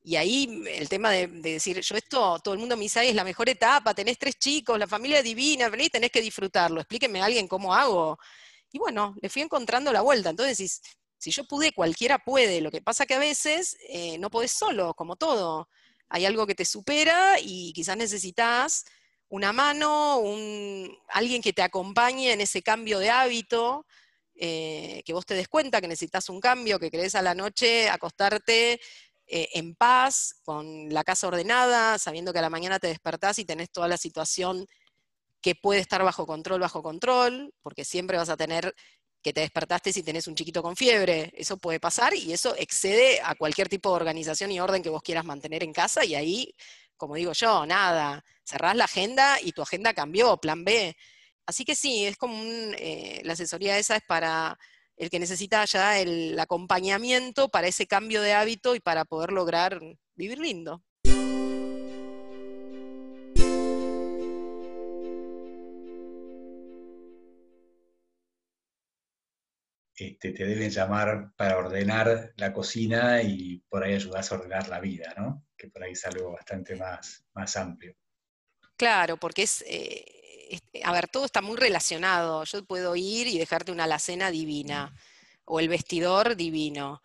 Y 0.04 0.16
ahí 0.18 0.64
el 0.68 0.88
tema 0.90 1.12
de, 1.12 1.28
decir, 1.28 1.80
yo 1.82 1.96
esto, 1.96 2.40
todo 2.40 2.54
el 2.54 2.60
mundo 2.60 2.78
me 2.78 2.84
dice, 2.84 3.08
es 3.08 3.16
la 3.16 3.24
mejor 3.24 3.50
etapa, 3.50 3.94
tenés 3.94 4.20
tres 4.20 4.38
chicos, 4.38 4.78
la 4.78 4.88
familia 4.88 5.24
divina, 5.24 5.70
venís, 5.70 5.92
tenés 5.92 6.12
que 6.12 6.22
disfrutarlo, 6.22 6.80
explíqueme 6.82 7.22
a 7.22 7.26
alguien 7.26 7.48
cómo 7.48 7.74
hago. 7.74 8.18
Y 8.72 8.78
bueno, 8.78 9.16
le 9.22 9.30
fui 9.30 9.42
encontrando 9.42 9.92
la 9.92 10.02
vuelta. 10.02 10.30
Entonces 10.30 10.58
decís, 10.58 10.82
si 11.26 11.32
yo 11.32 11.44
pude, 11.46 11.72
cualquiera 11.72 12.20
puede. 12.20 12.62
Lo 12.62 12.70
que 12.70 12.84
pasa 12.84 13.08
que 13.08 13.16
a 13.16 13.20
veces 13.20 13.78
eh, 13.90 14.20
no 14.20 14.30
podés 14.30 14.52
solo, 14.52 14.94
como 14.94 15.16
todo. 15.16 15.70
Hay 16.08 16.24
algo 16.24 16.46
que 16.46 16.54
te 16.54 16.66
supera 16.66 17.40
y 17.42 17.74
quizás 17.74 17.98
necesitas 17.98 18.86
una 19.28 19.52
mano, 19.52 20.22
alguien 21.10 21.42
que 21.42 21.52
te 21.52 21.64
acompañe 21.64 22.32
en 22.32 22.42
ese 22.42 22.62
cambio 22.62 23.00
de 23.00 23.10
hábito, 23.10 23.88
eh, 24.36 25.02
que 25.04 25.14
vos 25.14 25.26
te 25.26 25.34
des 25.34 25.48
cuenta 25.48 25.82
que 25.82 25.88
necesitas 25.88 26.30
un 26.30 26.40
cambio, 26.40 26.78
que 26.78 26.92
querés 26.92 27.16
a 27.16 27.24
la 27.24 27.34
noche 27.34 27.90
acostarte 27.90 28.80
eh, 29.26 29.50
en 29.56 29.74
paz, 29.74 30.36
con 30.44 30.90
la 30.94 31.04
casa 31.04 31.28
ordenada, 31.28 31.98
sabiendo 31.98 32.34
que 32.34 32.40
a 32.40 32.44
la 32.44 32.52
mañana 32.52 32.78
te 32.78 32.86
despertás 32.86 33.40
y 33.40 33.46
tenés 33.46 33.72
toda 33.72 33.88
la 33.88 33.98
situación 33.98 34.68
que 35.42 35.56
puede 35.56 35.80
estar 35.80 36.04
bajo 36.04 36.28
control, 36.28 36.60
bajo 36.60 36.84
control, 36.84 37.52
porque 37.64 37.84
siempre 37.84 38.16
vas 38.16 38.30
a 38.30 38.38
tener 38.38 38.76
que 39.26 39.34
te 39.34 39.42
despertaste 39.42 39.92
si 39.92 40.04
tenés 40.04 40.28
un 40.28 40.36
chiquito 40.36 40.62
con 40.62 40.76
fiebre. 40.76 41.34
Eso 41.36 41.58
puede 41.58 41.80
pasar 41.80 42.14
y 42.14 42.32
eso 42.32 42.56
excede 42.60 43.20
a 43.24 43.34
cualquier 43.34 43.68
tipo 43.68 43.90
de 43.90 43.96
organización 43.96 44.52
y 44.52 44.60
orden 44.60 44.84
que 44.84 44.90
vos 44.92 45.02
quieras 45.02 45.26
mantener 45.26 45.64
en 45.64 45.74
casa 45.74 46.06
y 46.06 46.14
ahí, 46.14 46.54
como 46.96 47.16
digo 47.16 47.34
yo, 47.34 47.66
nada, 47.66 48.24
cerrás 48.44 48.76
la 48.76 48.84
agenda 48.86 49.40
y 49.42 49.52
tu 49.52 49.64
agenda 49.64 49.96
cambió, 49.96 50.38
plan 50.38 50.64
B. 50.64 50.96
Así 51.48 51.66
que 51.66 51.74
sí, 51.74 52.06
es 52.06 52.18
como 52.18 52.40
un, 52.40 52.76
eh, 52.78 53.22
la 53.24 53.34
asesoría 53.34 53.80
esa 53.80 53.96
es 53.96 54.04
para 54.04 54.60
el 54.96 55.10
que 55.10 55.18
necesita 55.20 55.66
ya 55.66 56.00
el 56.00 56.40
acompañamiento 56.40 57.50
para 57.50 57.66
ese 57.68 57.88
cambio 57.88 58.22
de 58.22 58.34
hábito 58.34 58.76
y 58.76 58.80
para 58.80 59.06
poder 59.06 59.32
lograr 59.32 59.82
vivir 60.14 60.38
lindo. 60.38 60.84
Este, 69.98 70.32
te 70.32 70.46
deben 70.46 70.70
llamar 70.70 71.32
para 71.38 71.58
ordenar 71.58 72.34
la 72.36 72.52
cocina 72.52 73.22
y 73.22 73.60
por 73.70 73.84
ahí 73.84 73.94
ayudas 73.94 74.30
a 74.30 74.36
ordenar 74.36 74.68
la 74.68 74.82
vida, 74.82 75.14
¿no? 75.18 75.46
Que 75.58 75.70
por 75.70 75.84
ahí 75.84 75.94
es 75.94 76.06
algo 76.06 76.34
bastante 76.34 76.76
más, 76.76 77.24
más 77.34 77.56
amplio. 77.56 77.96
Claro, 78.76 79.16
porque 79.18 79.44
es, 79.44 79.64
eh, 79.68 80.60
a 80.84 80.92
ver, 80.92 81.08
todo 81.08 81.26
está 81.26 81.42
muy 81.42 81.56
relacionado. 81.56 82.44
Yo 82.44 82.66
puedo 82.66 82.96
ir 82.96 83.28
y 83.28 83.38
dejarte 83.38 83.72
una 83.72 83.86
alacena 83.86 84.32
divina 84.32 84.94
o 85.46 85.60
el 85.60 85.70
vestidor 85.70 86.36
divino. 86.36 87.02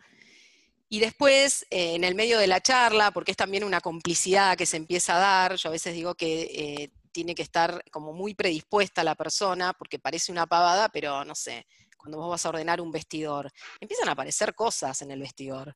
Y 0.89 0.99
después, 0.99 1.65
eh, 1.69 1.95
en 1.95 2.03
el 2.03 2.15
medio 2.15 2.37
de 2.39 2.47
la 2.47 2.59
charla, 2.59 3.11
porque 3.11 3.31
es 3.31 3.37
también 3.37 3.63
una 3.63 3.79
complicidad 3.79 4.57
que 4.57 4.65
se 4.65 4.75
empieza 4.75 5.15
a 5.15 5.19
dar, 5.19 5.55
yo 5.55 5.69
a 5.69 5.71
veces 5.71 5.93
digo 5.93 6.15
que 6.15 6.41
eh, 6.41 6.91
tiene 7.13 7.35
que 7.35 7.43
estar 7.43 7.83
como 7.91 8.11
muy 8.11 8.33
predispuesta 8.33 9.03
la 9.03 9.15
persona, 9.15 9.71
porque 9.71 9.99
parece 9.99 10.33
una 10.33 10.47
pavada, 10.47 10.89
pero 10.89 11.23
no 11.23 11.35
sé, 11.35 11.65
cuando 12.01 12.17
vos 12.17 12.29
vas 12.29 12.45
a 12.45 12.49
ordenar 12.49 12.81
un 12.81 12.91
vestidor, 12.91 13.51
empiezan 13.79 14.09
a 14.09 14.13
aparecer 14.13 14.55
cosas 14.55 15.01
en 15.03 15.11
el 15.11 15.19
vestidor. 15.19 15.75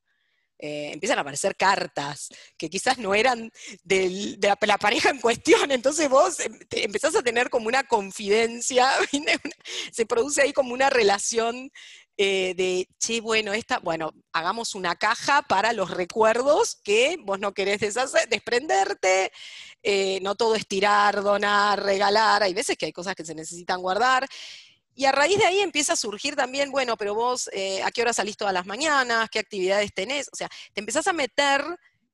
Eh, 0.58 0.90
empiezan 0.92 1.18
a 1.18 1.20
aparecer 1.20 1.54
cartas 1.54 2.30
que 2.56 2.70
quizás 2.70 2.96
no 2.96 3.14
eran 3.14 3.52
de 3.84 4.38
la, 4.40 4.78
pareja 4.78 5.10
en 5.10 5.20
cuestión, 5.20 5.70
entonces 5.70 6.08
vos 6.08 6.40
em, 6.40 6.58
empezás 6.70 7.14
a 7.14 7.22
tener 7.22 7.50
como 7.50 7.68
una 7.68 7.84
confidencia, 7.84 8.88
se 9.92 10.06
produce 10.06 10.40
ahí 10.40 10.54
como 10.54 10.72
una 10.72 10.88
relación 10.88 11.70
eh, 12.16 12.54
de, 12.56 12.88
che, 12.98 13.20
bueno, 13.20 13.52
esta, 13.52 13.80
bueno, 13.80 14.14
hagamos 14.32 14.74
una 14.74 14.96
caja 14.96 15.42
para 15.42 15.74
los 15.74 15.90
recuerdos 15.90 16.80
que 16.82 17.18
vos 17.22 17.38
no 17.38 17.52
querés 17.52 17.80
deshacer, 17.80 18.26
desprenderte, 18.30 19.30
eh, 19.82 20.20
no 20.22 20.36
todo 20.36 20.54
es 20.54 20.66
tirar, 20.66 21.22
donar, 21.22 21.82
regalar, 21.82 22.42
hay 22.42 22.54
veces 22.54 22.78
que 22.78 22.86
hay 22.86 22.92
cosas 22.92 23.14
que 23.14 23.26
se 23.26 23.34
necesitan 23.34 23.82
guardar, 23.82 24.26
y 24.96 25.04
a 25.04 25.12
raíz 25.12 25.38
de 25.38 25.44
ahí 25.44 25.60
empieza 25.60 25.92
a 25.92 25.96
surgir 25.96 26.34
también, 26.34 26.70
bueno, 26.70 26.96
pero 26.96 27.14
vos, 27.14 27.50
eh, 27.52 27.82
¿a 27.82 27.90
qué 27.90 28.00
hora 28.00 28.14
salís 28.14 28.38
todas 28.38 28.54
las 28.54 28.64
mañanas? 28.64 29.28
¿Qué 29.30 29.38
actividades 29.38 29.92
tenés? 29.92 30.28
O 30.32 30.36
sea, 30.36 30.48
te 30.72 30.80
empezás 30.80 31.06
a 31.06 31.12
meter 31.12 31.62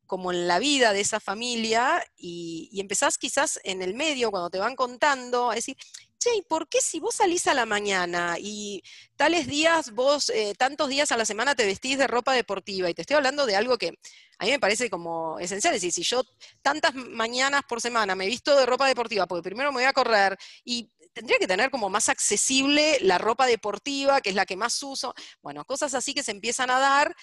como 0.05 0.33
en 0.33 0.49
la 0.49 0.59
vida 0.59 0.92
de 0.92 1.01
esa 1.01 1.21
familia 1.21 2.05
y, 2.16 2.68
empezás 2.81 3.18
quizás 3.18 3.61
en 3.62 3.83
el 3.83 3.95
medio, 3.95 4.33
cuando 4.33 4.51
te 4.51 4.59
van 4.59 4.75
contando, 4.75 5.53
a 5.53 5.55
decir, 5.55 5.77
che, 6.18 6.35
¿y 6.35 6.42
por 6.42 6.68
qué 6.68 6.81
si 6.81 6.99
vos 6.99 7.14
salís 7.14 7.47
a 7.47 7.55
la 7.55 7.66
mañana 7.66 8.37
y 8.38 8.83
tales 9.16 9.47
días 9.47 9.92
vos, 9.92 10.31
eh, 10.31 10.55
tantos 10.59 10.88
días 10.88 11.12
a 11.12 11.16
la 11.16 11.25
semana 11.25 11.55
te 11.55 11.64
vestís 11.64 11.99
de 11.99 12.09
ropa 12.09 12.35
deportiva? 12.35 12.90
Y 12.90 12.95
te 12.95 13.03
estoy 13.03 13.16
hablando 13.16 13.47
de 13.47 13.55
algo 13.55 13.79
que 13.79 13.92
a 14.38 14.45
mí 14.45 14.51
me 14.51 14.59
parece 14.59 14.90
como 14.90 15.38
esencial, 15.38 15.73
es 15.75 15.83
decir, 15.83 15.92
si 15.92 16.03
yo 16.03 16.25
tantas 16.62 16.95
mañanas 16.95 17.62
por 17.68 17.81
semana 17.81 18.16
me 18.16 18.27
visto 18.27 18.57
de 18.57 18.66
ropa 18.66 18.88
deportiva, 18.88 19.29
porque 19.29 19.45
primero 19.45 19.71
me 19.71 19.79
voy 19.79 19.85
a 19.85 19.92
correr 19.92 20.37
y 20.64 20.90
tendría 21.12 21.38
que 21.38 21.46
tener 21.46 21.70
como 21.70 21.88
más 21.88 22.09
accesible 22.09 22.98
la 23.01 23.18
ropa 23.18 23.46
deportiva, 23.46 24.20
que 24.20 24.31
es 24.31 24.37
la 24.37 24.46
que 24.46 24.57
más 24.57 24.83
uso. 24.83 25.14
Bueno, 25.42 25.64
cosas 25.64 25.94
así 25.94 26.14
que 26.14 26.22
se 26.22 26.31
empiezan 26.31 26.70
a 26.70 26.79
dar, 26.79 27.14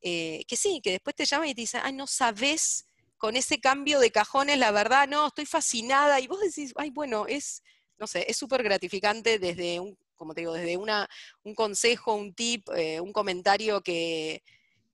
eh, 0.00 0.44
que 0.46 0.56
sí, 0.56 0.80
que 0.82 0.92
después 0.92 1.16
te 1.16 1.24
llaman 1.24 1.48
y 1.48 1.54
te 1.54 1.62
dicen, 1.62 1.80
ay, 1.84 1.92
no 1.92 2.06
sabes 2.06 2.86
con 3.18 3.36
ese 3.36 3.60
cambio 3.60 4.00
de 4.00 4.10
cajones, 4.10 4.58
la 4.58 4.72
verdad, 4.72 5.06
no, 5.08 5.28
estoy 5.28 5.46
fascinada. 5.46 6.20
Y 6.20 6.26
vos 6.26 6.40
decís, 6.40 6.72
ay, 6.76 6.90
bueno, 6.90 7.26
es, 7.28 7.62
no 7.98 8.06
sé, 8.06 8.24
es 8.28 8.36
súper 8.36 8.62
gratificante 8.62 9.38
desde 9.38 9.78
un, 9.78 9.96
como 10.16 10.34
te 10.34 10.40
digo, 10.40 10.52
desde 10.52 10.76
una, 10.76 11.08
un 11.44 11.54
consejo, 11.54 12.14
un 12.14 12.34
tip, 12.34 12.68
eh, 12.76 13.00
un 13.00 13.12
comentario 13.12 13.80
que, 13.80 14.42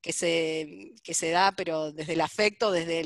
que, 0.00 0.12
se, 0.12 0.92
que 1.02 1.14
se 1.14 1.30
da, 1.30 1.52
pero 1.52 1.92
desde 1.92 2.14
el 2.14 2.20
afecto, 2.20 2.70
desde 2.70 3.02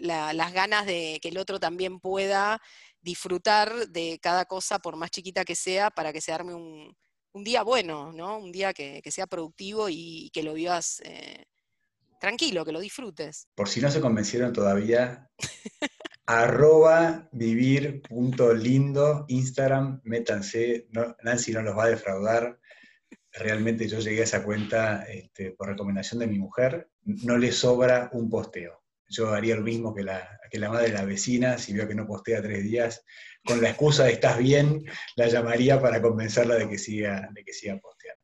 las 0.00 0.52
ganas 0.52 0.86
de 0.86 1.18
que 1.20 1.28
el 1.28 1.38
otro 1.38 1.58
también 1.58 1.98
pueda 2.00 2.60
disfrutar 3.00 3.88
de 3.88 4.18
cada 4.20 4.44
cosa, 4.44 4.78
por 4.78 4.96
más 4.96 5.10
chiquita 5.10 5.44
que 5.44 5.54
sea, 5.54 5.90
para 5.90 6.12
que 6.12 6.20
se 6.20 6.32
arme 6.32 6.54
un, 6.54 6.96
día 7.34 7.62
bueno, 7.62 8.12
¿no? 8.12 8.38
Un 8.38 8.50
día 8.50 8.72
que, 8.72 9.00
sea 9.10 9.26
productivo 9.26 9.88
y 9.88 10.28
que 10.32 10.42
lo 10.42 10.54
vivas 10.54 11.00
eh, 11.04 11.44
tranquilo, 12.20 12.64
que 12.64 12.72
lo 12.72 12.80
disfrutes. 12.80 13.46
Por 13.54 13.68
si 13.68 13.80
no 13.80 13.90
se 13.90 14.00
convencieron 14.00 14.52
todavía, 14.52 15.30
arroba 16.26 17.28
vivir.lindo, 17.32 19.24
Instagram, 19.28 20.00
métanse, 20.04 20.88
Nancy 21.22 21.52
no 21.52 21.62
los 21.62 21.76
va 21.76 21.84
a 21.84 21.90
defraudar. 21.90 22.58
Realmente 23.30 23.86
yo 23.86 24.00
llegué 24.00 24.22
a 24.22 24.24
esa 24.24 24.42
cuenta 24.42 25.04
este, 25.04 25.52
por 25.52 25.68
recomendación 25.68 26.18
de 26.18 26.26
mi 26.26 26.38
mujer. 26.38 26.90
No 27.04 27.38
le 27.38 27.52
sobra 27.52 28.10
un 28.12 28.28
posteo 28.28 28.82
yo 29.08 29.32
haría 29.32 29.56
lo 29.56 29.62
mismo 29.62 29.94
que 29.94 30.02
la, 30.02 30.38
que 30.50 30.58
la 30.58 30.68
madre 30.68 30.88
de 30.88 30.94
la 30.94 31.04
vecina, 31.04 31.58
si 31.58 31.72
veo 31.72 31.88
que 31.88 31.94
no 31.94 32.06
postea 32.06 32.42
tres 32.42 32.62
días, 32.62 33.04
con 33.44 33.62
la 33.62 33.70
excusa 33.70 34.04
de 34.04 34.12
estás 34.12 34.38
bien, 34.38 34.84
la 35.16 35.28
llamaría 35.28 35.80
para 35.80 36.02
convencerla 36.02 36.56
de 36.56 36.68
que 36.68 36.78
siga, 36.78 37.28
de 37.32 37.44
que 37.44 37.52
siga 37.52 37.78
posteando. 37.78 38.22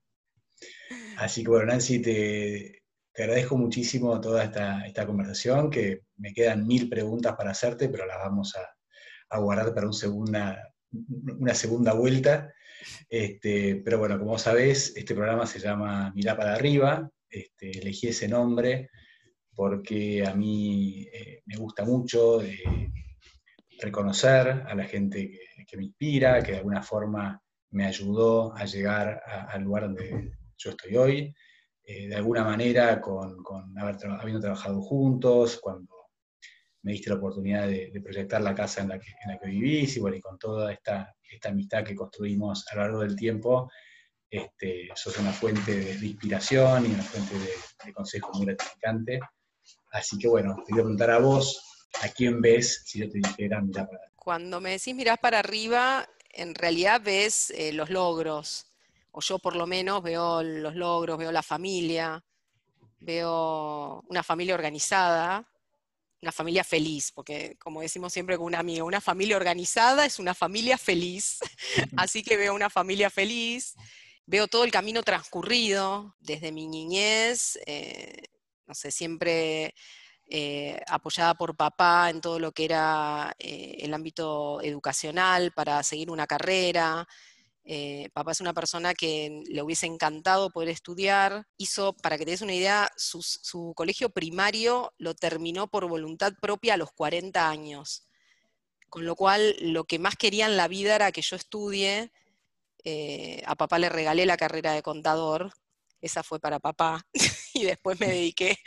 Así 1.16 1.42
que 1.42 1.51
bueno, 1.51 1.66
Nancy, 1.66 2.01
te, 2.01 2.83
agradezco 3.16 3.57
muchísimo 3.57 4.20
toda 4.20 4.44
esta, 4.44 5.07
conversación, 5.07 5.70
que 5.70 6.03
me 6.16 6.33
quedan 6.35 6.66
mil 6.66 6.88
preguntas 6.88 7.35
para 7.37 7.53
hacerte, 7.53 7.88
pero 7.88 8.07
las 8.07 8.18
vamos 8.18 8.55
a, 8.57 9.38
guardar 9.38 9.75
para 9.75 9.87
un 9.87 9.94
segunda, 9.94 10.73
una 10.92 11.55
segunda 11.55 11.92
vuelta. 11.92 12.53
Este, 13.09 13.77
pero 13.85 13.99
bueno, 13.99 14.18
como 14.18 14.38
sabés, 14.38 14.92
este 14.97 15.14
programa 15.14 15.47
se 15.47 15.59
llama 15.59 16.12
Mirá 16.14 16.37
para 16.37 16.55
arriba, 16.55 17.11
este, 17.31 17.79
elegí 17.79 18.09
ese 18.09 18.29
nombre 18.29 18.90
porque 19.54 20.24
a 20.26 20.34
mí 20.34 21.06
eh, 21.12 21.42
me 21.46 21.56
gusta 21.56 21.84
mucho 21.84 22.42
eh, 22.42 22.90
reconocer 23.80 24.48
a 24.66 24.74
la 24.74 24.84
gente 24.84 25.38
que, 25.66 25.76
me 25.76 25.84
inspira, 25.84 26.42
que 26.42 26.52
de 26.52 26.58
alguna 26.58 26.82
forma 26.82 27.40
me 27.70 27.86
ayudó 27.86 28.54
a 28.54 28.64
llegar 28.64 29.22
al 29.48 29.62
lugar 29.62 29.84
donde 29.84 30.32
yo 30.56 30.70
estoy 30.70 30.96
hoy. 30.96 31.34
Eh, 31.86 32.08
de 32.08 32.16
alguna 32.16 32.44
manera, 32.44 33.00
con, 33.00 33.44
habiendo 33.76 34.40
trabajado 34.40 34.80
juntos, 34.80 35.58
cuando 35.60 35.92
me 36.82 36.92
diste 36.92 37.10
la 37.10 37.16
oportunidad 37.16 37.66
de, 37.66 38.00
proyectar 38.02 38.40
la 38.40 38.54
casa 38.54 38.82
en 38.82 38.88
la 38.88 38.98
que, 38.98 39.10
en 39.24 39.32
la 39.32 39.38
que 39.38 39.48
vivís, 39.48 39.96
y, 39.96 40.00
bueno, 40.00 40.16
y 40.16 40.20
con 40.20 40.38
toda 40.38 40.72
esta, 40.72 41.14
esta 41.22 41.48
amistad 41.48 41.84
que 41.84 41.94
construimos 41.94 42.64
a 42.70 42.76
lo 42.76 42.82
largo 42.82 43.00
del 43.00 43.16
tiempo, 43.16 43.70
este, 44.30 44.88
sos 44.94 45.18
una 45.18 45.32
fuente 45.32 45.74
de, 45.76 46.06
inspiración 46.06 46.86
y 46.86 46.94
una 46.94 47.02
fuente 47.02 47.38
de, 47.38 47.50
de 47.86 47.92
consejo 47.92 48.32
muy 48.34 48.46
gratificante. 48.46 49.20
Así 49.94 50.18
que 50.18 50.26
bueno, 50.26 50.57
te 50.66 50.72
voy 50.72 50.80
a 50.80 50.83
preguntar 50.83 51.11
a 51.12 51.18
vos, 51.18 51.87
¿a 52.02 52.09
quién 52.09 52.40
ves 52.40 52.83
si 52.85 52.98
yo 52.98 53.09
te 53.09 53.18
dijera 53.18 53.61
mirar 53.61 53.87
para 53.87 53.98
arriba? 53.98 54.12
Cuando 54.16 54.61
me 54.61 54.70
decís 54.70 54.92
mirar 54.92 55.20
para 55.20 55.38
arriba, 55.38 56.09
en 56.30 56.57
realidad 56.57 57.00
ves 57.00 57.50
eh, 57.50 57.72
los 57.72 57.90
logros, 57.90 58.66
o 59.12 59.20
yo 59.20 59.38
por 59.38 59.54
lo 59.54 59.68
menos 59.68 60.02
veo 60.02 60.42
los 60.42 60.74
logros, 60.74 61.16
veo 61.16 61.30
la 61.30 61.44
familia, 61.44 62.24
veo 62.98 64.02
una 64.09 64.24
familia 64.24 64.57
organizada, 64.57 65.48
una 66.20 66.33
familia 66.33 66.64
feliz, 66.64 67.12
porque 67.12 67.57
como 67.61 67.80
decimos 67.80 68.12
siempre 68.12 68.37
con 68.37 68.46
un 68.46 68.57
amigo, 68.57 68.87
una 68.87 69.00
familia 69.00 69.37
organizada 69.37 70.07
es 70.07 70.18
una 70.18 70.35
familia 70.35 70.76
feliz, 70.76 71.38
así 71.96 72.24
que 72.24 72.37
veo 72.37 72.52
una 72.52 72.68
familia 72.68 73.11
feliz, 73.11 73.76
veo 74.26 74.49
todo 74.49 74.64
el 74.64 74.72
camino 74.72 75.05
transcurrido 75.05 76.16
desde 76.18 76.51
mi 76.51 76.66
niñez, 76.66 77.61
eh, 77.66 78.34
siempre 78.75 79.75
eh, 80.27 80.81
apoyada 80.89 81.35
por 81.35 81.55
papá 81.55 82.09
en 82.09 82.22
todo 82.22 82.39
lo 82.39 82.53
que 82.53 82.64
era 82.64 83.35
eh, 83.39 83.77
el 83.81 83.93
ámbito 83.93 84.62
educacional 84.62 85.53
para 85.53 85.83
seguir 85.83 86.11
una 86.11 86.27
carrera. 86.27 87.07
Eh, 87.64 88.09
papá 88.14 88.33
es 88.33 88.41
una 88.41 88.55
persona 88.55 88.95
que 88.95 89.43
le 89.47 89.62
hubiese 89.62 89.87
encantado 89.87 90.51
poder 90.51 90.70
estudiar. 90.70 91.47
Hizo, 91.59 91.93
para 91.95 92.16
que 92.16 92.25
te 92.25 92.31
des 92.33 92.43
una 92.43 92.55
idea, 92.55 92.91
su, 92.97 93.22
su 93.22 93.75
colegio 93.77 94.11
primario 94.11 94.93
lo 94.99 95.14
terminó 95.14 95.68
por 95.68 95.87
voluntad 95.89 96.33
propia 96.41 96.75
a 96.75 96.79
los 96.79 96.93
40 96.93 97.49
años. 97.49 98.09
Con 98.89 99.05
lo 99.07 99.16
cual, 99.16 99.57
lo 99.61 99.85
que 99.85 99.99
más 99.99 100.16
quería 100.16 100.47
en 100.47 100.57
la 100.57 100.68
vida 100.68 100.95
era 100.97 101.12
que 101.12 101.22
yo 101.22 101.37
estudie. 101.37 102.12
a 103.47 103.55
papá 103.57 103.79
le 103.79 103.89
regalé 103.89 104.27
la 104.27 104.37
carrera 104.37 104.72
de 104.72 104.83
contador, 104.83 105.53
esa 106.05 106.22
fue 106.22 106.40
para 106.40 106.59
papá. 106.59 107.05
y 107.55 107.64
después 107.64 107.98
me 108.00 108.09
dediqué 108.09 108.59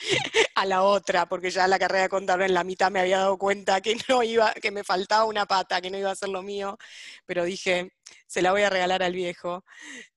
a 0.55 0.65
la 0.65 0.83
otra, 0.83 1.27
porque 1.27 1.51
ya 1.51 1.67
la 1.67 1.79
carrera 1.79 2.03
de 2.03 2.09
contable 2.09 2.45
en 2.45 2.53
la 2.53 2.63
mitad 2.63 2.89
me 2.89 2.99
había 2.99 3.19
dado 3.19 3.37
cuenta 3.37 3.81
que 3.81 3.97
no 4.09 4.23
iba, 4.23 4.53
que 4.53 4.71
me 4.71 4.83
faltaba 4.83 5.25
una 5.25 5.45
pata, 5.45 5.81
que 5.81 5.89
no 5.89 5.97
iba 5.97 6.11
a 6.11 6.15
ser 6.15 6.29
lo 6.29 6.41
mío, 6.41 6.77
pero 7.25 7.43
dije, 7.43 7.93
se 8.25 8.41
la 8.41 8.51
voy 8.51 8.63
a 8.63 8.69
regalar 8.69 9.03
al 9.03 9.13
viejo. 9.13 9.65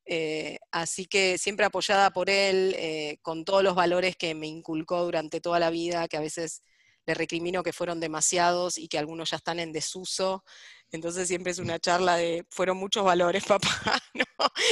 Eh, 0.05 0.59
así 0.73 1.07
que 1.07 1.39
siempre 1.39 1.67
apoyada 1.67 2.11
por 2.11 2.31
él, 2.31 2.75
eh, 2.79 3.19
con 3.23 3.45
todos 3.45 3.63
los 3.63 3.75
valores 3.75 4.17
que 4.17 4.35
me 4.35 4.47
inculcó 4.47 5.05
durante 5.05 5.41
toda 5.41 5.61
la 5.61 5.71
vida, 5.71 6.09
que 6.09 6.17
a 6.17 6.21
veces 6.21 6.63
le 7.11 7.15
recrimino 7.15 7.65
que 7.65 7.73
fueron 7.73 7.99
demasiados 7.99 8.79
y 8.79 8.87
que 8.87 8.97
algunos 8.97 9.31
ya 9.31 9.37
están 9.37 9.59
en 9.59 9.73
desuso. 9.73 10.45
Entonces 10.93 11.27
siempre 11.27 11.51
es 11.51 11.59
una 11.59 11.81
charla 11.81 12.17
de, 12.17 12.47
fueron 12.51 12.77
muchos 12.77 13.05
valores, 13.05 13.45
papá, 13.47 14.01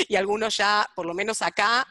y 0.08 0.14
algunos 0.14 0.56
ya, 0.56 0.88
por 0.94 1.04
lo 1.04 1.14
menos 1.14 1.42
acá, 1.42 1.86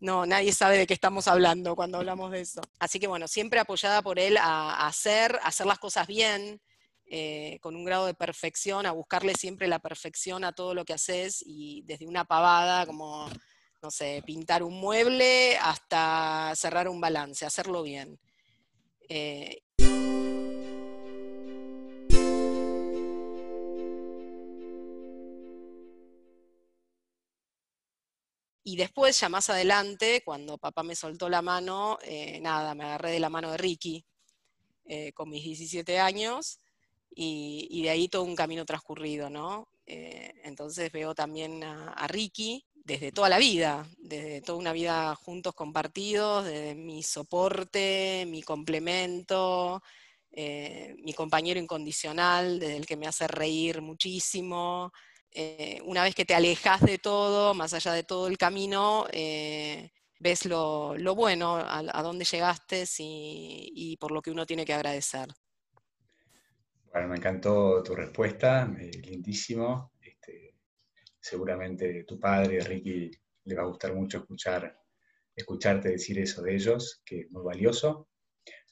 no, 0.00 0.26
nadie 0.26 0.52
sabe 0.52 0.76
de 0.76 0.86
qué 0.86 0.92
estamos 0.92 1.28
hablando 1.28 1.74
cuando 1.74 1.98
hablamos 1.98 2.30
de 2.30 2.42
eso. 2.42 2.60
Así 2.78 3.00
que 3.00 3.06
bueno, 3.06 3.26
siempre 3.26 3.58
apoyada 3.58 4.02
por 4.02 4.18
él 4.18 4.36
a, 4.36 4.86
hacer, 4.86 5.38
hacer 5.42 5.66
las 5.66 5.78
cosas 5.78 6.06
bien, 6.06 6.60
eh, 7.06 7.58
con 7.62 7.74
un 7.74 7.84
grado 7.84 8.04
de 8.04 8.14
perfección, 8.14 8.84
a 8.84 8.92
buscarle 8.92 9.34
siempre 9.34 9.66
la 9.66 9.78
perfección 9.78 10.44
a 10.44 10.52
todo 10.52 10.74
lo 10.74 10.84
que 10.84 10.92
haces 10.92 11.42
y 11.46 11.82
desde 11.86 12.06
una 12.06 12.26
pavada 12.26 12.84
como, 12.84 13.30
no 13.82 13.90
sé, 13.90 14.22
pintar 14.26 14.62
un 14.62 14.78
mueble 14.78 15.56
hasta 15.56 16.52
cerrar 16.54 16.86
un 16.86 17.00
balance, 17.00 17.46
hacerlo 17.46 17.82
bien. 17.82 18.18
Eh, 19.08 19.62
Y 28.68 28.74
después, 28.74 29.20
ya 29.20 29.28
más 29.28 29.48
adelante, 29.48 30.22
cuando 30.24 30.58
papá 30.58 30.82
me 30.82 30.96
soltó 30.96 31.28
la 31.28 31.40
mano, 31.40 31.98
eh, 32.02 32.40
nada, 32.40 32.74
me 32.74 32.82
agarré 32.82 33.12
de 33.12 33.20
la 33.20 33.30
mano 33.30 33.52
de 33.52 33.58
Ricky 33.58 34.04
eh, 34.86 35.12
con 35.12 35.30
mis 35.30 35.44
17 35.44 36.00
años 36.00 36.58
y, 37.14 37.82
de 37.84 37.90
ahí 37.90 38.08
todo 38.08 38.24
un 38.24 38.34
camino 38.34 38.66
transcurrido, 38.66 39.30
¿no? 39.30 39.68
Eh, 39.86 40.34
entonces 40.44 40.90
veo 40.92 41.14
también 41.14 41.62
a, 41.64 42.06
Ricky 42.08 42.64
desde 42.74 43.12
toda 43.12 43.28
la 43.28 43.38
vida, 43.38 43.86
desde 43.98 44.40
toda 44.42 44.58
una 44.58 44.72
vida 44.72 45.14
juntos 45.14 45.54
compartidos, 45.54 46.44
desde 46.44 46.74
mi 46.74 47.02
soporte, 47.02 48.24
mi 48.28 48.42
complemento, 48.42 49.82
mi 50.32 51.14
compañero 51.14 51.58
incondicional, 51.58 52.60
desde 52.60 52.76
el 52.76 52.86
que 52.86 52.96
me 52.96 53.06
hace 53.06 53.26
reír 53.26 53.80
muchísimo, 53.80 54.92
eh, 55.38 55.80
una 55.84 56.02
vez 56.02 56.14
que 56.14 56.24
te 56.24 56.34
alejas 56.34 56.80
de 56.80 56.96
todo, 56.96 57.52
más 57.52 57.74
allá 57.74 57.92
de 57.92 58.04
todo 58.04 58.26
el 58.26 58.38
camino, 58.38 59.06
eh, 59.12 59.90
ves 60.18 60.46
lo, 60.46 60.96
bueno, 61.14 61.56
a, 61.58 62.02
dónde 62.02 62.24
llegaste 62.24 62.86
y, 62.98 63.98
por 63.98 64.12
lo 64.12 64.22
que 64.22 64.30
uno 64.30 64.46
tiene 64.46 64.64
que 64.64 64.72
agradecer. 64.72 65.28
Bueno, 66.92 67.08
me 67.08 67.16
encantó 67.16 67.82
tu 67.82 67.94
respuesta, 67.94 68.74
eh, 68.78 68.90
lindísimo. 69.04 69.92
Este, 70.00 70.54
seguramente 71.20 72.04
tu 72.04 72.18
padre, 72.18 72.60
Ricky, 72.60 73.10
le 73.44 73.54
va 73.54 73.62
a 73.62 73.66
gustar 73.66 73.94
mucho 73.94 74.18
escuchar, 74.18 74.78
escucharte 75.34 75.90
decir 75.90 76.18
eso 76.18 76.42
de 76.42 76.54
ellos, 76.54 77.02
que 77.04 77.20
es 77.20 77.30
muy 77.30 77.42
valioso. 77.44 78.08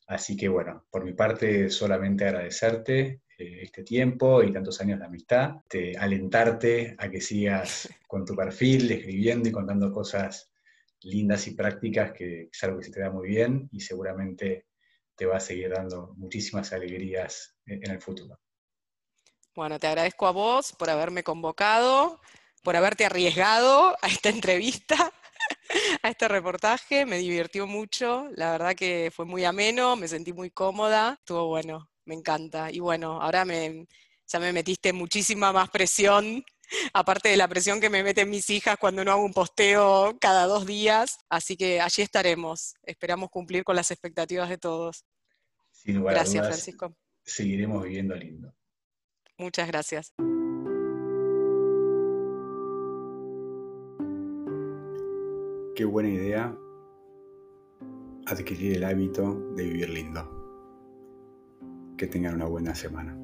Así 0.07 0.37
que 0.37 0.49
bueno, 0.49 0.87
por 0.91 1.05
mi 1.05 1.13
parte 1.13 1.71
solamente 1.71 2.25
agradecerte 2.25 3.23
eh, 3.39 3.61
este 3.63 3.83
tiempo 3.83 4.43
y 4.43 4.53
tantos 4.53 4.81
años 4.81 4.99
de 4.99 5.07
amistad, 5.07 5.57
alentarte 5.99 6.95
a 6.99 7.11
que 7.11 7.21
sigas 7.21 7.89
con 8.09 8.25
tu 8.25 8.35
perfil, 8.35 8.91
escribiendo 8.91 9.49
y 9.49 9.53
contando 9.53 9.91
cosas 9.93 10.51
lindas 11.03 11.47
y 11.47 11.55
prácticas, 11.55 12.13
que 12.13 12.49
es 12.53 12.65
algo 12.65 12.79
que 12.79 12.85
se 12.85 12.93
te 12.93 13.01
da 13.01 13.11
muy 13.11 13.29
bien 13.29 13.69
y 13.73 13.81
seguramente 13.81 14.67
te 15.17 15.27
va 15.27 15.37
a 15.37 15.41
seguir 15.41 15.71
dando 15.71 16.15
muchísimas 16.17 16.73
alegrías 16.73 17.54
en 17.67 17.91
el 17.91 18.01
futuro. 18.01 18.39
Bueno, 19.55 19.79
te 19.79 19.87
agradezco 19.87 20.27
a 20.27 20.33
vos 20.33 20.73
por 20.73 20.91
haberme 20.91 21.23
convocado, 21.23 22.21
por 22.63 22.77
haberte 22.77 23.05
arriesgado 23.05 23.97
a 24.03 24.09
esta 24.09 24.29
entrevista, 24.29 25.13
a 26.03 26.09
este 26.09 26.29
reportaje. 26.29 27.07
Me 27.07 27.19
divirtió 27.19 27.67
mucho, 27.67 28.29
la 28.35 28.53
verdad 28.53 28.75
que 28.75 29.13
fue 29.15 29.25
muy 29.25 29.45
ameno, 29.45 29.97
me 29.97 30.09
sentí 30.09 30.33
muy 30.33 30.51
cómoda, 30.51 31.17
estuvo 31.21 31.47
bueno 31.47 31.89
me 32.05 32.15
encanta. 32.15 32.71
Y 32.71 32.81
bueno, 32.81 33.21
ahora 33.21 33.45
me, 33.45 33.87
ya 34.27 34.39
me 34.39 34.53
metiste 34.53 34.93
muchísima 34.93 35.53
más 35.53 35.71
presión, 35.71 36.45
aparte 36.93 37.29
de 37.29 37.37
la 37.37 37.49
presión 37.49 37.81
que 37.81 37.91
me 37.91 38.03
meten 38.03 38.31
mis 38.31 38.49
hijas 38.51 38.77
cuando 38.79 39.05
no 39.05 39.13
hago 39.13 39.25
un 39.25 39.33
posteo 39.33 40.17
cada 40.21 40.47
dos 40.47 40.67
días. 40.67 41.19
Así 41.29 41.57
que 41.57 41.81
allí 41.81 42.03
estaremos. 42.03 42.75
Esperamos 42.83 43.31
cumplir 43.31 43.65
con 43.65 43.77
las 43.77 43.91
expectativas 43.91 44.49
de 44.49 44.59
todos. 44.59 45.05
gracias, 45.85 46.47
Francisco. 46.47 46.95
Seguiremos 47.25 47.83
viviendo 47.83 48.15
lindo. 48.15 48.55
Muchas 49.39 49.67
gracias. 49.67 50.13
Qué 55.75 55.85
buena 55.85 56.11
idea 56.11 56.57
adquirir 58.27 58.77
el 58.77 58.85
hábito 58.85 59.35
de 59.55 59.65
vivir 59.65 59.91
lindo 59.91 60.31
que 61.97 62.07
tengan 62.07 62.35
una 62.35 62.47
buena 62.47 62.75
semana. 62.75 63.24